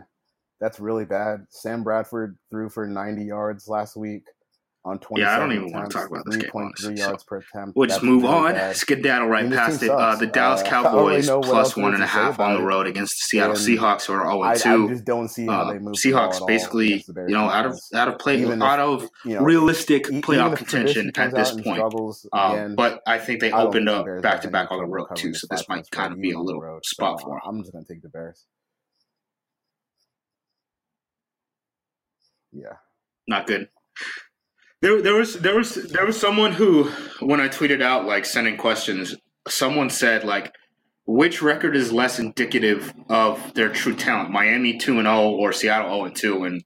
[0.61, 1.47] That's really bad.
[1.51, 4.25] Sam Bradford threw for 90 yards last week
[4.89, 5.23] on 20.
[5.23, 6.51] Yeah, I don't even want to talk about this game.
[6.51, 7.27] 3.3 honestly, yards so.
[7.29, 7.77] per attempt.
[7.77, 8.53] We'll just move really on.
[8.55, 8.77] bad.
[8.77, 9.91] Skedaddle right I mean, past it.
[9.91, 13.15] Uh, the Dallas Uh, I Cowboys plus one and a half on the road against
[13.19, 14.89] the Seattle And Seahawks, who are zero I, and I two.
[14.89, 17.49] just don't see how Uh, they move Seahawks all basically, against the Bears you know,
[17.51, 21.35] out of out of play, if, out of you know, realistic e- playoff contention at
[21.35, 21.83] this point.
[22.33, 25.09] Um, but I think they I opened the up back to back on the road
[25.15, 27.41] too, so this might kind of be a little spot for them.
[27.47, 28.47] I'm just gonna take the Bears.
[32.53, 32.77] Yeah.
[33.27, 33.69] Not good.
[34.81, 36.85] There, there was there was there was someone who,
[37.21, 39.17] when I tweeted out like sending questions,
[39.49, 40.55] someone said like,
[41.07, 45.91] which record is less indicative of their true talent, Miami two and zero or Seattle
[45.91, 46.45] zero and two?
[46.45, 46.63] And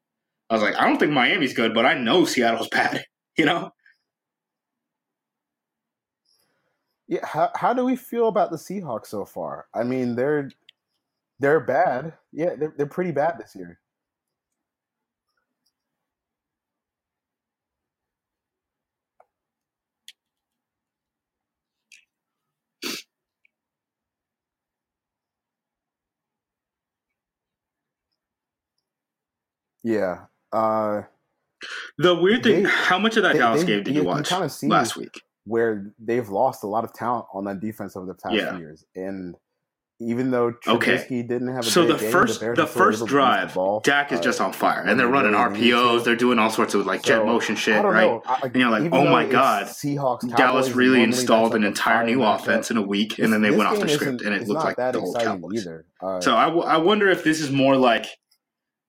[0.50, 3.04] I was like, I don't think Miami's good, but I know Seattle's bad.
[3.38, 3.72] You know,
[7.08, 7.26] Yeah.
[7.26, 9.66] How how do we feel about the Seahawks so far?
[9.74, 10.50] I mean, they're
[11.40, 12.14] they're bad.
[12.32, 13.80] Yeah, they're they're pretty bad this year.
[29.82, 30.24] Yeah.
[30.52, 31.02] Uh,
[31.98, 32.64] the weird thing.
[32.64, 34.68] They- how much of that they- Dallas game did you- you you watch kinda see-
[34.68, 35.22] last week?
[35.44, 38.50] where they've lost a lot of talent on that defense over the past Yeah.
[38.52, 39.34] few years, and
[39.98, 40.96] even though Okay.
[40.96, 43.54] Trubisky didn't have a So the game, first Bears the first able to move drive,
[43.54, 46.04] the Dak is uh, just on fire, and they're running RPOs.
[46.04, 48.06] They're doing all sorts of like jet motion shit, right?
[48.06, 48.22] know.
[48.24, 52.70] I, And you're like, oh my God, Seahawks, Dallas really installed an entire new offense
[52.70, 55.00] in a week, and then they went off the script, and it looked like the
[55.00, 55.60] whole Cowboys.
[55.66, 55.86] either.
[56.00, 58.06] Uh, So I, w- I wonder if this is more like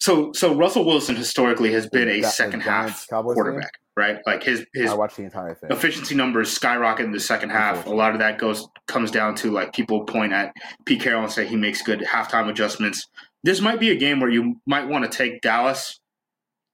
[0.04, 4.20] so so Russell Wilson historically has been a second half Cowboys quarterback, right?
[4.26, 5.72] Like his his I watched the entire thing.
[5.72, 7.86] efficiency numbers skyrocket in the second half.
[7.86, 10.51] A lot of that goes comes down to like people point at
[10.86, 13.08] Pete Carroll and say he makes good halftime adjustments.
[13.45, 16.01] This might be a game where you might want to take Dallas,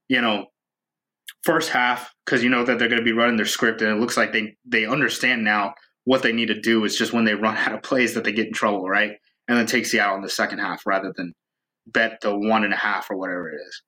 [0.07, 0.47] you know,
[1.43, 3.99] first half because you know that they're going to be running their script, and it
[3.99, 5.75] looks like they they understand now
[6.05, 6.83] what they need to do.
[6.83, 9.11] It's just when they run out of plays that they get in trouble, right?
[9.47, 11.33] And then take Seattle in the second half rather than
[11.93, 13.81] bet the one and a half or whatever it is.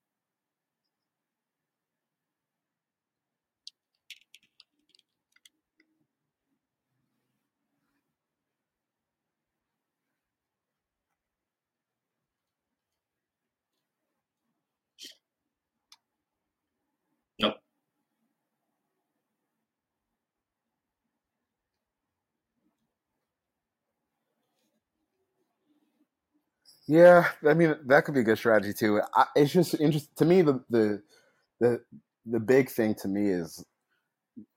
[26.92, 29.02] Yeah, I mean that could be a good strategy too.
[29.16, 30.42] I, it's just interesting to me.
[30.42, 31.02] The the
[31.60, 31.82] the
[32.26, 33.64] the big thing to me is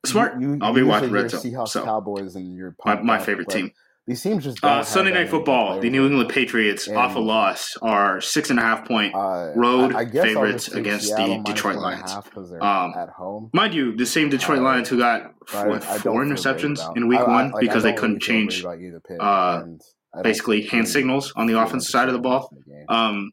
[0.07, 0.41] Smart.
[0.41, 1.41] You, you I'll be watching Red Zone.
[1.41, 3.71] Seahawks, So Cowboys, and you're my, my favorite team.
[4.07, 5.81] These teams just don't Uh, Sunday Night Football.
[5.81, 6.29] The New England.
[6.29, 10.07] Patriots And- off a loss are six and a half point Uh, road I, I
[10.11, 12.13] favorites against Seattle the Detroit one and a Lions.
[12.13, 13.51] half 'cause they're Um, at home.
[13.55, 17.53] Mind you, the same Detroit Uh, Lions who got what, four interceptions in week one
[17.61, 19.81] because they couldn't really change about either pick, uh, and
[20.23, 22.49] basically hand signals on the offensive side of the ball.
[22.53, 22.87] in the game.
[22.89, 23.31] Um,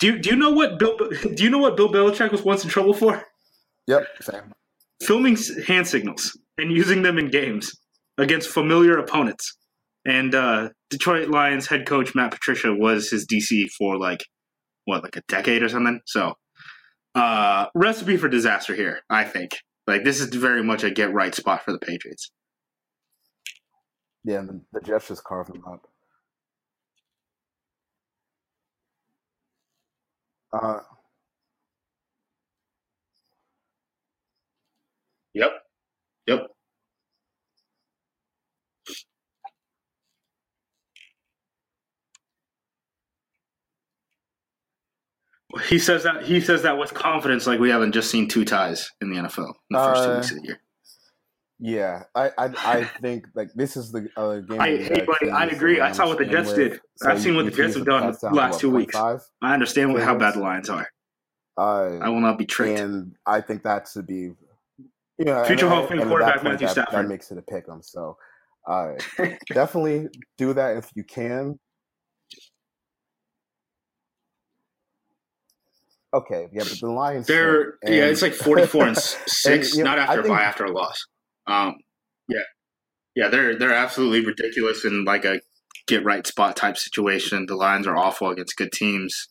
[0.00, 0.96] do you do you know what Bill
[1.34, 3.22] do you know what Bill Belichick was once in trouble for?
[3.86, 4.54] Yep, same.
[5.02, 7.72] Filming hand signals and using them in games
[8.18, 9.56] against familiar opponents.
[10.04, 14.24] And uh, Detroit Lions head coach Matt Patricia was his DC for like
[14.84, 16.00] what, like a decade or something.
[16.06, 16.34] So,
[17.14, 19.00] uh, recipe for disaster here.
[19.10, 19.56] I think
[19.86, 22.30] like this is very much a get right spot for the Patriots.
[24.24, 25.86] Yeah, the, the Jets just carved them up.
[30.52, 30.80] Uh,
[35.34, 35.50] Yep.
[36.26, 36.46] Yep.
[45.68, 48.90] He says that he says that with confidence, like we haven't just seen two ties
[49.00, 50.60] in the NFL in the first two Uh, weeks of the year.
[51.60, 54.60] Yeah, I, I I think like this is the uh, game.
[54.60, 55.80] I- hey, buddy, I agree.
[55.80, 56.56] I saw what the Jets with.
[56.56, 56.80] did.
[57.04, 58.94] I've seen what the Jets have done the last what, two weeks.
[58.94, 59.22] 0.5?
[59.42, 60.88] I understand what, how bad the Lions are.
[61.56, 62.78] Uh, I will not be tricked.
[62.78, 64.14] and I think that should be,
[65.18, 66.94] you know, Future and, Hall of Fame and quarterback Matthew that, Stafford.
[67.04, 67.82] That makes it a pick 'em.
[67.82, 68.16] So,
[68.68, 68.92] uh,
[69.52, 70.06] definitely
[70.36, 71.58] do that if you can.
[76.14, 77.26] Okay, yeah, but the Lions.
[77.26, 80.42] They're stink, yeah, it's like forty four and six, know, not I after think- bye,
[80.42, 81.04] after a loss.
[81.48, 81.76] Um,
[82.28, 82.42] yeah,
[83.16, 85.40] yeah, they're they're absolutely ridiculous in like a
[85.86, 87.46] get right spot type situation.
[87.46, 89.28] The Lions are awful against good teams.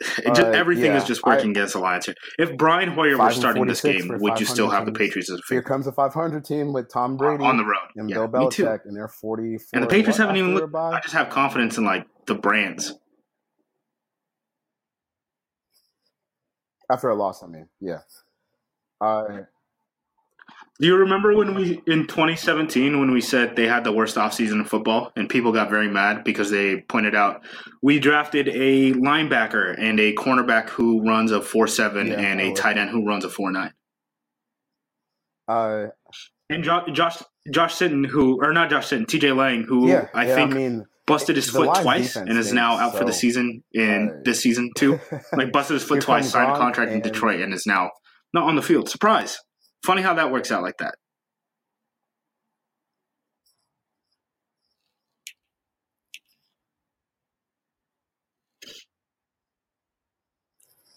[0.00, 2.14] It just, Uh, everything is yeah, just I- working against the Lions here.
[2.38, 4.92] If Brian Hoyer were starting this game, would you still 500 have the.
[4.98, 5.62] Patriots as a favorite?
[5.62, 7.78] Here comes a 500 team with Tom Brady on the road?
[7.94, 8.48] and Yeah, Bill.
[8.48, 9.58] Belichick, and they're 40.
[9.72, 10.74] And the Patriots haven't even looked.
[10.74, 12.94] I just have confidence in like the brands.
[16.90, 17.42] after a loss.
[17.42, 18.00] I mean, yeah.
[19.00, 19.42] Uh,
[20.80, 24.54] Do you remember when we in 2017 when we said they had the worst offseason
[24.54, 27.44] in football and people got very mad because they pointed out
[27.80, 32.76] we drafted a linebacker and a cornerback who runs a 4-7 Yeah, and a tight
[32.76, 33.70] end who runs a 4-9.
[35.46, 35.86] uh,
[36.50, 37.22] And jo- Josh
[37.52, 40.54] Josh Sitton who or not Josh Sitton, TJ Lang who yeah, I yeah, think I
[40.54, 44.40] mean, busted his foot twice and is now out for the season in uh, this
[44.40, 44.98] season too.
[45.32, 47.90] Like busted his foot twice, signed a contract in Detroit and is now
[48.32, 48.88] not on the field.
[48.88, 49.38] Surprise.
[49.84, 50.94] Funny how that works out like that.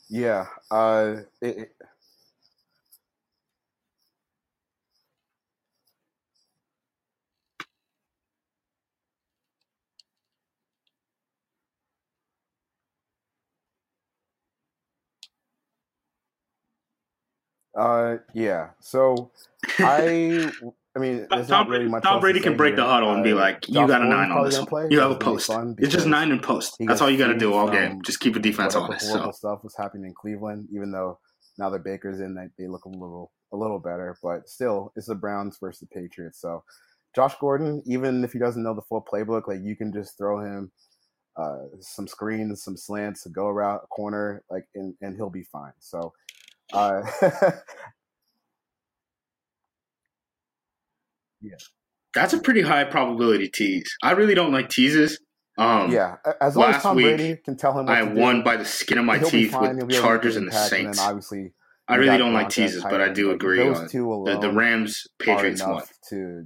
[0.10, 0.46] yeah.
[0.72, 1.72] Uh, it,
[17.78, 18.70] uh, yeah.
[18.80, 19.32] So
[19.80, 20.52] I,
[20.96, 22.04] I mean, there's Tom, not really much.
[22.04, 24.46] Tom Brady can break the huddle and be Uh, like, "You got a nine on
[24.46, 25.80] this play, You have a which is gonna post.
[25.80, 26.76] It's just nine in post.
[26.80, 28.02] That's all you got to do all game.
[28.04, 29.08] Just keep a defense honest.
[29.12, 31.20] So stuff was happening in Cleveland, even though
[31.58, 34.18] now that Baker's in, they, they look a little a little better.
[34.22, 36.42] But still, it's the Browns versus the Patriots.
[36.42, 36.64] So
[37.16, 40.40] Josh Gordon, even if he doesn't know the full playbook, like you can just throw
[40.40, 40.72] him
[41.38, 45.44] uh, some screens, some slants, a go around a corner, like and, and he'll be
[45.44, 45.74] fine.
[45.80, 46.14] So
[46.74, 47.04] uh,
[52.14, 53.96] that's a pretty high probability tease.
[54.04, 55.20] I really don't like teases.
[55.58, 58.22] Um, yeah, as long as Tom week, Brady can tell him what I to do,
[58.22, 59.78] won by the skin of my teeth fine.
[59.78, 61.00] With be able to Chargers and the Saints.
[61.00, 61.54] And obviously,
[61.88, 65.84] I really don't like teases, but I do agree on the, the Rams Patriots one.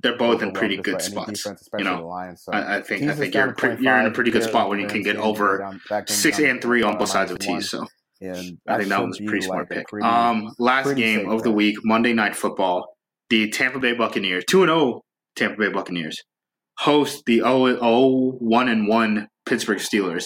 [0.01, 2.07] They're both in pretty good spots, Defense, you know.
[2.07, 2.43] Lions.
[2.43, 4.80] So I, I think I think you're pre- you're in a pretty good spot when
[4.80, 7.69] you can get over down- that game six and three on both sides of tees.
[7.69, 7.88] So
[8.22, 9.88] And I think that one's a pretty smart like pick.
[9.88, 12.95] pretty- Um, last game of the week, Monday Night Football.
[13.30, 15.01] The Tampa Bay Buccaneers, two and zero
[15.36, 16.17] Tampa Bay Buccaneers,
[16.80, 20.26] host the 0 0 1 and one Pittsburgh Steelers,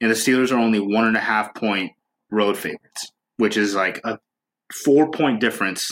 [0.00, 1.90] and the Steelers are only one and a half point
[2.30, 4.18] road favorites, which is like a
[4.84, 5.88] four point difference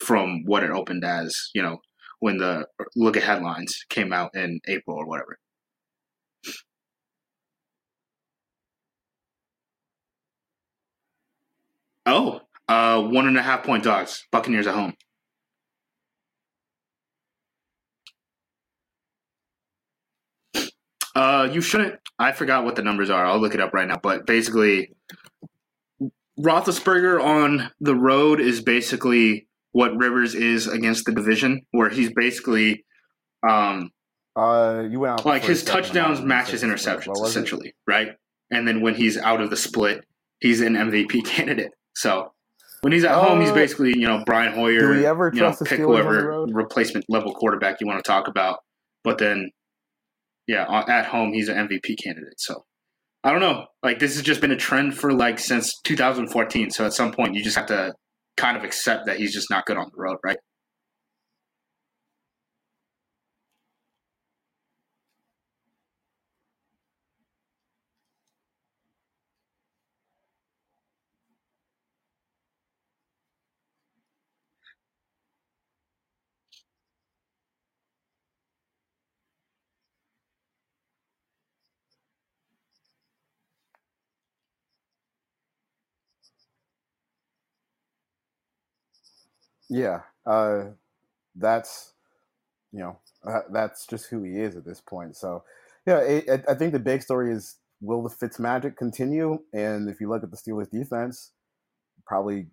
[0.00, 1.34] from what it opened as.
[1.54, 1.78] You know,
[2.18, 2.66] when the
[2.96, 5.38] look at headlines came out in April or whatever.
[12.06, 14.24] Oh, uh, one and a half point dogs.
[14.32, 14.94] Buccaneers at home.
[21.14, 21.96] Uh, you shouldn't.
[22.18, 23.24] I forgot what the numbers are.
[23.24, 23.98] I'll look it up right now.
[24.02, 24.92] But basically,
[26.40, 32.84] Roethlisberger on the road is basically what Rivers is against the division, where he's basically
[33.46, 33.90] um,
[34.36, 37.26] Uh, you went out like his touchdowns match his interceptions was it?
[37.28, 38.12] essentially, right?
[38.50, 40.04] And then when he's out of the split,
[40.40, 41.72] he's an MVP candidate.
[41.94, 42.32] So
[42.82, 44.80] when he's at home, he's Uh, basically you know Brian Hoyer.
[44.80, 48.02] Do we ever you know, trust the pick Steelers whoever replacement level quarterback you want
[48.02, 48.60] to talk about.
[49.04, 49.50] But then,
[50.46, 52.38] yeah, at home he's an MVP candidate.
[52.38, 52.64] So
[53.24, 53.66] I don't know.
[53.82, 56.70] Like this has just been a trend for like since 2014.
[56.70, 57.94] So at some point you just have to
[58.36, 60.38] kind of accept that he's just not good on the road, right?
[89.72, 90.64] Yeah, uh,
[91.36, 91.94] that's
[92.72, 95.16] you know uh, that's just who he is at this point.
[95.16, 95.44] So
[95.86, 99.40] yeah, it, I- think the big story is will the Fitz magic continue?
[99.54, 101.32] And if you look at the Steelers defense,
[102.06, 102.48] probably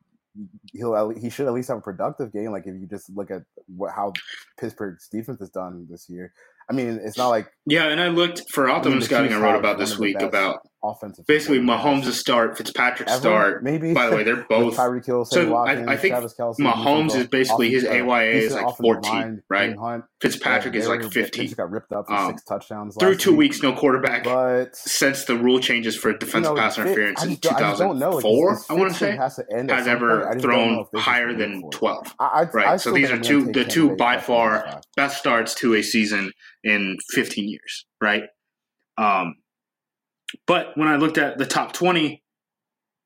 [0.74, 2.52] he'll he should at least have a productive game.
[2.52, 4.14] Like if you just look at what how
[4.60, 6.34] Pittsburgh's defense has done this year.
[6.70, 9.34] I mean, it's not like Yeah, and I looked for Optimum Scouting.
[9.34, 13.64] I wrote about this week about offensive basically Mahomes' a start, Fitzpatrick start.
[13.64, 16.36] Maybe By the way, they're both Tyreek Hill, So, Sammy I- Watkins, I think Travis
[16.40, 19.76] Kelce, Mahomes is basically his AYA is like 14, line, right?
[19.78, 21.44] Hunt, Fitzpatrick yeah, is like 15.
[21.46, 23.40] just got ripped up for Um, six touchdowns Through two week.
[23.52, 24.24] weeks, no quarterback.
[24.24, 27.60] But Since the rule changes for defensive you know, pass interference in just, don't- I
[27.72, 28.12] just don't know.
[28.12, 30.12] Like, 2004, his- his I want to say, has to end at has some point.
[30.12, 31.72] I ever just don't know thrown if this is higher than week for it.
[31.72, 32.16] 12.
[32.20, 32.80] I, I, Right.
[32.80, 36.32] So these are two the two by far best starts to a season
[36.64, 38.24] in 15 years, right?
[38.98, 39.36] Um,
[40.46, 42.22] but when I looked at the top 20,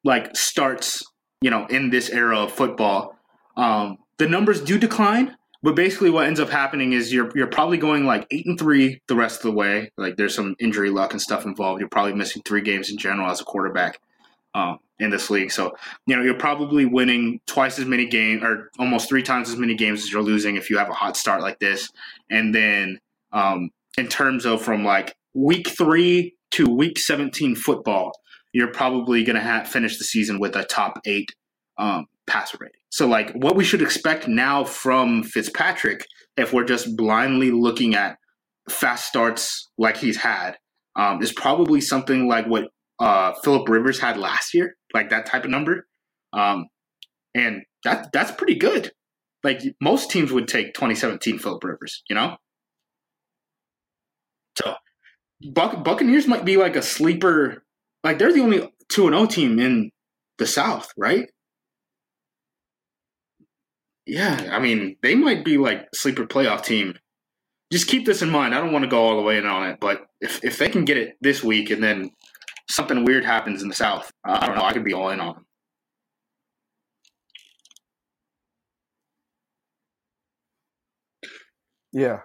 [0.04, 1.04] like starts,
[1.42, 3.16] you know, in this era of football,
[3.56, 5.36] um, the numbers do decline.
[5.62, 9.02] But basically, what ends up happening is you're you're probably going like eight and three
[9.08, 9.92] the rest of the way.
[9.98, 11.80] Like there's some injury luck and stuff involved.
[11.80, 14.02] You're probably missing three games in general as a quarterback.
[14.54, 15.52] Um, in this league.
[15.52, 15.74] So,
[16.06, 19.76] you know, you're probably winning twice as many games or almost three times as many
[19.76, 21.90] games as you're losing if you have a hot start like this.
[22.30, 23.00] And then
[23.34, 28.12] um, in terms of from like week three to week 17 football,
[28.54, 31.30] you're probably going to finish the season with a top eight
[31.78, 32.80] um, passer rating.
[32.90, 36.06] So, like, what we should expect now from Fitzpatrick,
[36.38, 38.18] if we're just blindly looking at
[38.70, 40.58] fast starts like he's had,
[40.96, 42.66] um, is probably something like what
[43.00, 45.88] uh, Philip Rivers had last year, like that type of number.
[46.34, 46.68] Um,
[47.34, 48.92] and that that's pretty good.
[49.44, 52.38] Like most teams would take 2017 Philip Rivers, you know.
[54.58, 54.76] So,
[55.46, 57.64] Buc- Buccaneers might be like a sleeper.
[58.04, 59.92] Like they're the only two and O team in
[60.38, 61.30] the South, right?
[64.06, 66.96] Yeah, I mean they might be like sleeper playoff team.
[67.72, 68.54] Just keep this in mind.
[68.54, 70.70] I don't want to go all the way in on it, but if if they
[70.70, 72.12] can get it this week and then
[72.70, 74.64] something weird happens in the South, I don't know.
[74.64, 75.46] I could be all in on them.
[81.94, 82.22] Yeah,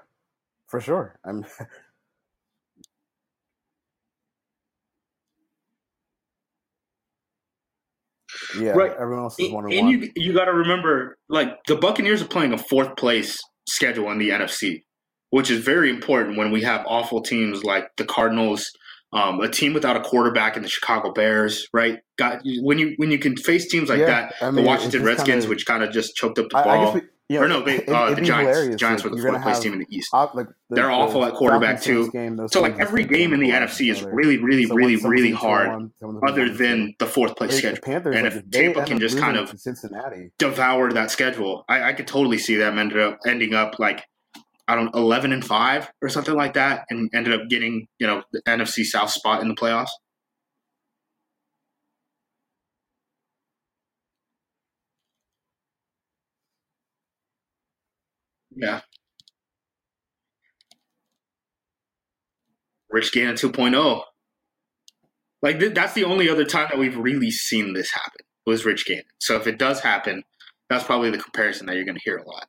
[0.69, 1.19] for sure.
[1.25, 1.45] I'm.
[8.59, 8.93] yeah, Right.
[8.99, 12.23] everyone else is And, one and and you you got to remember, like the Buccaneers
[12.23, 13.37] are playing a fourth place
[13.69, 14.83] schedule in the NFC,
[15.31, 18.71] which is very important when we have awful teams like the Cardinals,
[19.13, 21.67] um, a team without a quarterback in the Chicago Bears.
[21.73, 21.99] Right?
[22.19, 25.45] Got when you when you can face teams like Yeah, that, I the Washington Redskins,
[25.45, 26.95] kinda- which kind of just choked up the I, I ball.
[26.95, 27.03] guess
[27.37, 28.77] know, or no, they, it, uh, the Giants.
[28.77, 30.09] Giants like, were the fourth place team in the East.
[30.15, 32.11] op- like the, They're the awful at quarterback, too.
[32.11, 35.69] Game, So like every game in the NFC is really, really, So really, really hard.
[35.69, 38.33] one, some of them Other than the fourth place Like, the schedule, Panthers, and like,
[38.35, 40.31] if Tampa can just kind of Cincinnati.
[40.39, 41.65] devour that schedule.
[41.69, 44.05] I, I could totally see them ended up ending up like
[44.67, 48.23] I don't eleven and five or something like that, and ended up getting you know
[48.33, 49.89] the NFC South spot in the playoffs.
[58.59, 58.81] Yeah,
[62.91, 64.03] Rich Gannon 2.0.
[65.43, 68.87] Like th- that's the only other time that we've really seen this happen was Rich
[68.87, 69.05] Gannon.
[69.19, 70.25] So if it does happen,
[70.69, 72.47] that's probably the comparison that you're going to hear a lot.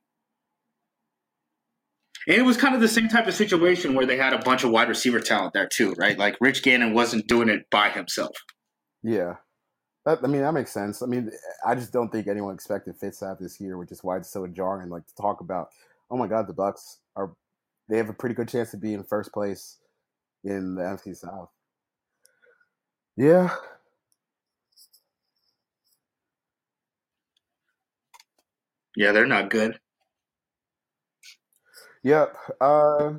[2.27, 4.63] And it was kind of the same type of situation where they had a bunch
[4.63, 6.17] of wide receiver talent there too, right?
[6.17, 8.35] Like Rich Gannon wasn't doing it by himself.
[9.03, 9.35] Yeah.
[10.05, 11.01] That, I mean, that makes sense.
[11.01, 11.31] I mean,
[11.65, 14.47] I just don't think anyone expected Fitz out this year, which is why it's so
[14.47, 14.89] jarring.
[14.89, 15.69] Like to talk about,
[16.11, 17.33] oh my God, the Bucks are
[17.89, 19.77] they have a pretty good chance to be in first place
[20.43, 21.49] in the NFC South.
[23.17, 23.55] Yeah,
[28.95, 29.79] Yeah, they're not good.
[32.03, 32.35] yep.
[32.61, 33.13] Uh,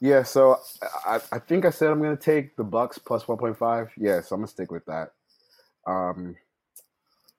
[0.00, 0.22] yeah.
[0.24, 0.58] So
[1.06, 3.90] I, I think I said I'm gonna take the Bucks plus 1.5.
[3.98, 5.10] Yeah, so I'm gonna stick with that.
[5.86, 6.36] Um,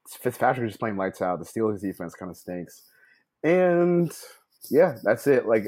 [0.08, 1.40] Fitzpatrick is just playing lights out.
[1.40, 2.84] The Steelers defense kind of stinks,
[3.44, 4.12] and
[4.70, 5.48] yeah, that's it.
[5.48, 5.66] Like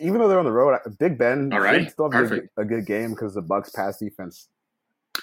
[0.00, 2.64] even though they're on the road, Big Ben All right, still have a good, a
[2.64, 4.48] good game because the Bucks pass defense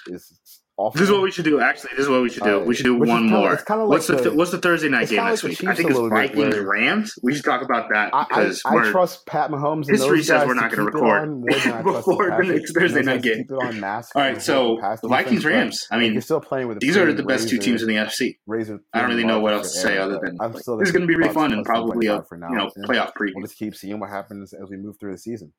[0.06, 0.98] is awful.
[0.98, 1.60] This is what we should do.
[1.60, 2.60] Actually, this is what we should do.
[2.60, 3.52] Uh, we should do one more.
[3.54, 5.64] it's kinda like what's the, the- what's the Thursday night game kinda next week?
[5.64, 7.14] I think it's Vikings Rams.
[7.22, 9.88] We should talk about that I, I, because I trust Pat Mahomes.
[9.88, 12.72] And history says we're not gonna record on more than I trust before the next
[12.74, 13.36] Thursday night to game.
[13.38, 14.16] Keep it on mask.
[14.16, 14.34] all.
[14.40, 15.86] So hold the pass the defense, Vikings Rams.
[15.90, 18.38] I mean, you're still playing with these are the best two teams in the NFC.
[18.46, 20.88] razor I don't really know what else to say other than I'm like, still this
[20.88, 22.48] is going to be really fun and probably a 1.5 for now.
[22.50, 23.32] you know playoff preview.
[23.34, 25.52] We'll just keep seeing what happens as we move through the season.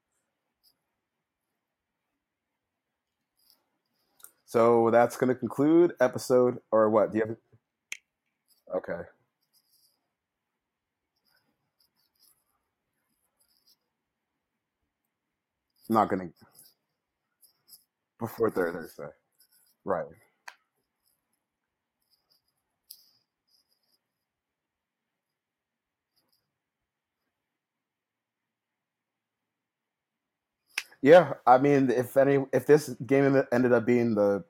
[4.55, 7.11] So that's going to conclude episode, or what?
[7.11, 7.35] Do you have?
[8.77, 9.01] Okay.
[15.89, 16.33] Not going to
[18.17, 19.09] before Thursday,
[19.83, 20.05] right?
[31.05, 34.43] Yeah, I mean, if any, if this game ended- up being the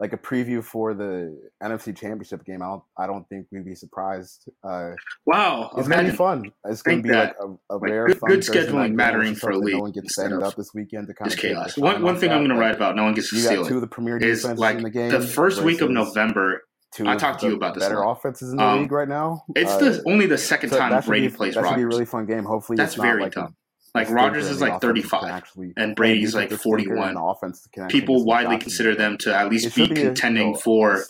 [0.00, 3.74] like a preview for the NFC Championship game, I don't, I don't think we'd be
[3.76, 4.48] surprised.
[4.62, 4.90] Uh,
[5.24, 6.52] Wow, it's gonna be fun.
[6.66, 9.56] It's gonna be like a, a Like, rare, good- fun good scheduling mattering for a
[9.58, 11.78] league No one gets of up this weekend to kind Just of chaos.
[11.78, 12.96] One one thing I'm going to write about.
[12.96, 15.10] No one gets to steal two of the premier Is like in the game.
[15.10, 16.62] the first week of November.
[16.94, 18.12] Two I talked to you about this better lot.
[18.18, 19.44] offenses in the Um, league right now.
[19.56, 21.82] It's Uh, the only the second so time that Brady be plays that should be
[21.82, 22.44] a really fun game.
[22.44, 23.52] Hopefully, That's very like tough.
[23.94, 27.16] Like Rodgers is like 35, actually and Brady's like defensive stinker and 41.
[27.16, 31.04] offense People widely consider them to at least be be a you contending a for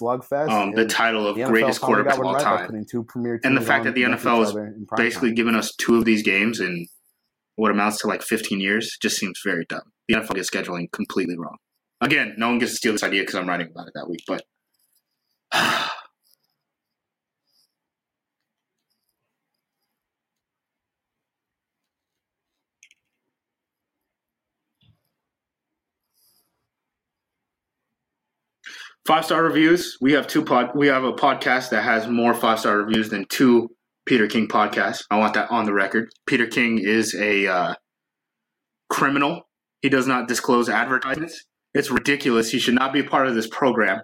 [0.50, 2.74] um, the title of the greatest quarterback of all time.
[3.42, 5.34] And the fact that the NFL is other in prime basically time.
[5.34, 6.86] given us two of these games, in
[7.56, 9.92] what amounts to like 15 years just seems very dumb.
[10.08, 11.56] The NFL gets scheduling completely wrong.
[12.02, 14.24] Again, no one gets to steal this idea because I'm writing about it that week,
[14.26, 14.42] but
[29.06, 29.96] five star reviews.
[30.00, 30.70] We have two pod.
[30.74, 33.70] We have a podcast that has more five star reviews than two
[34.06, 35.04] Peter King podcasts.
[35.10, 36.10] I want that on the record.
[36.26, 37.74] Peter King is a uh,
[38.90, 39.42] criminal.
[39.82, 41.44] He does not disclose advertisements.
[41.74, 42.50] It's ridiculous.
[42.50, 44.02] He should not be part of this program.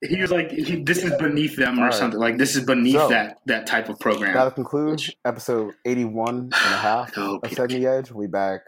[0.00, 1.94] He was like, he, "This is beneath them" or right.
[1.94, 2.20] something.
[2.20, 4.32] Like this is beneath So- that that type of program.
[4.32, 8.12] That'll conclude episode 81 and a half Oh, of Peter Setting the Edge.
[8.12, 8.60] We back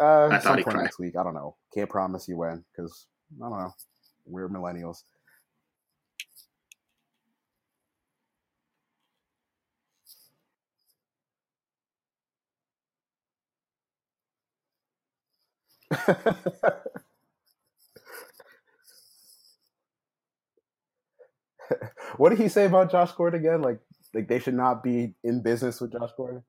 [0.00, 0.80] uh, I thought some he'd point cry.
[0.80, 1.16] next week.
[1.16, 1.56] I don't know.
[1.74, 3.06] Can't promise you when because
[3.44, 3.72] I don't know.
[4.26, 4.98] We're millennials.
[22.16, 23.62] what did he say about Josh Gordon again?
[23.62, 23.80] Like,
[24.14, 26.44] like they should not be in business with Josh Gordon.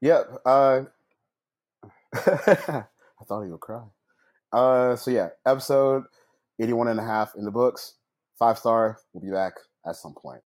[0.00, 0.30] Yep.
[0.44, 0.82] Uh,
[2.14, 2.84] I
[3.26, 3.82] thought he would cry.
[4.52, 6.04] Uh, so yeah, episode
[6.60, 7.94] 81 and a half in the books.
[8.38, 8.98] Five star.
[9.12, 9.54] We'll be back
[9.86, 10.42] at some point.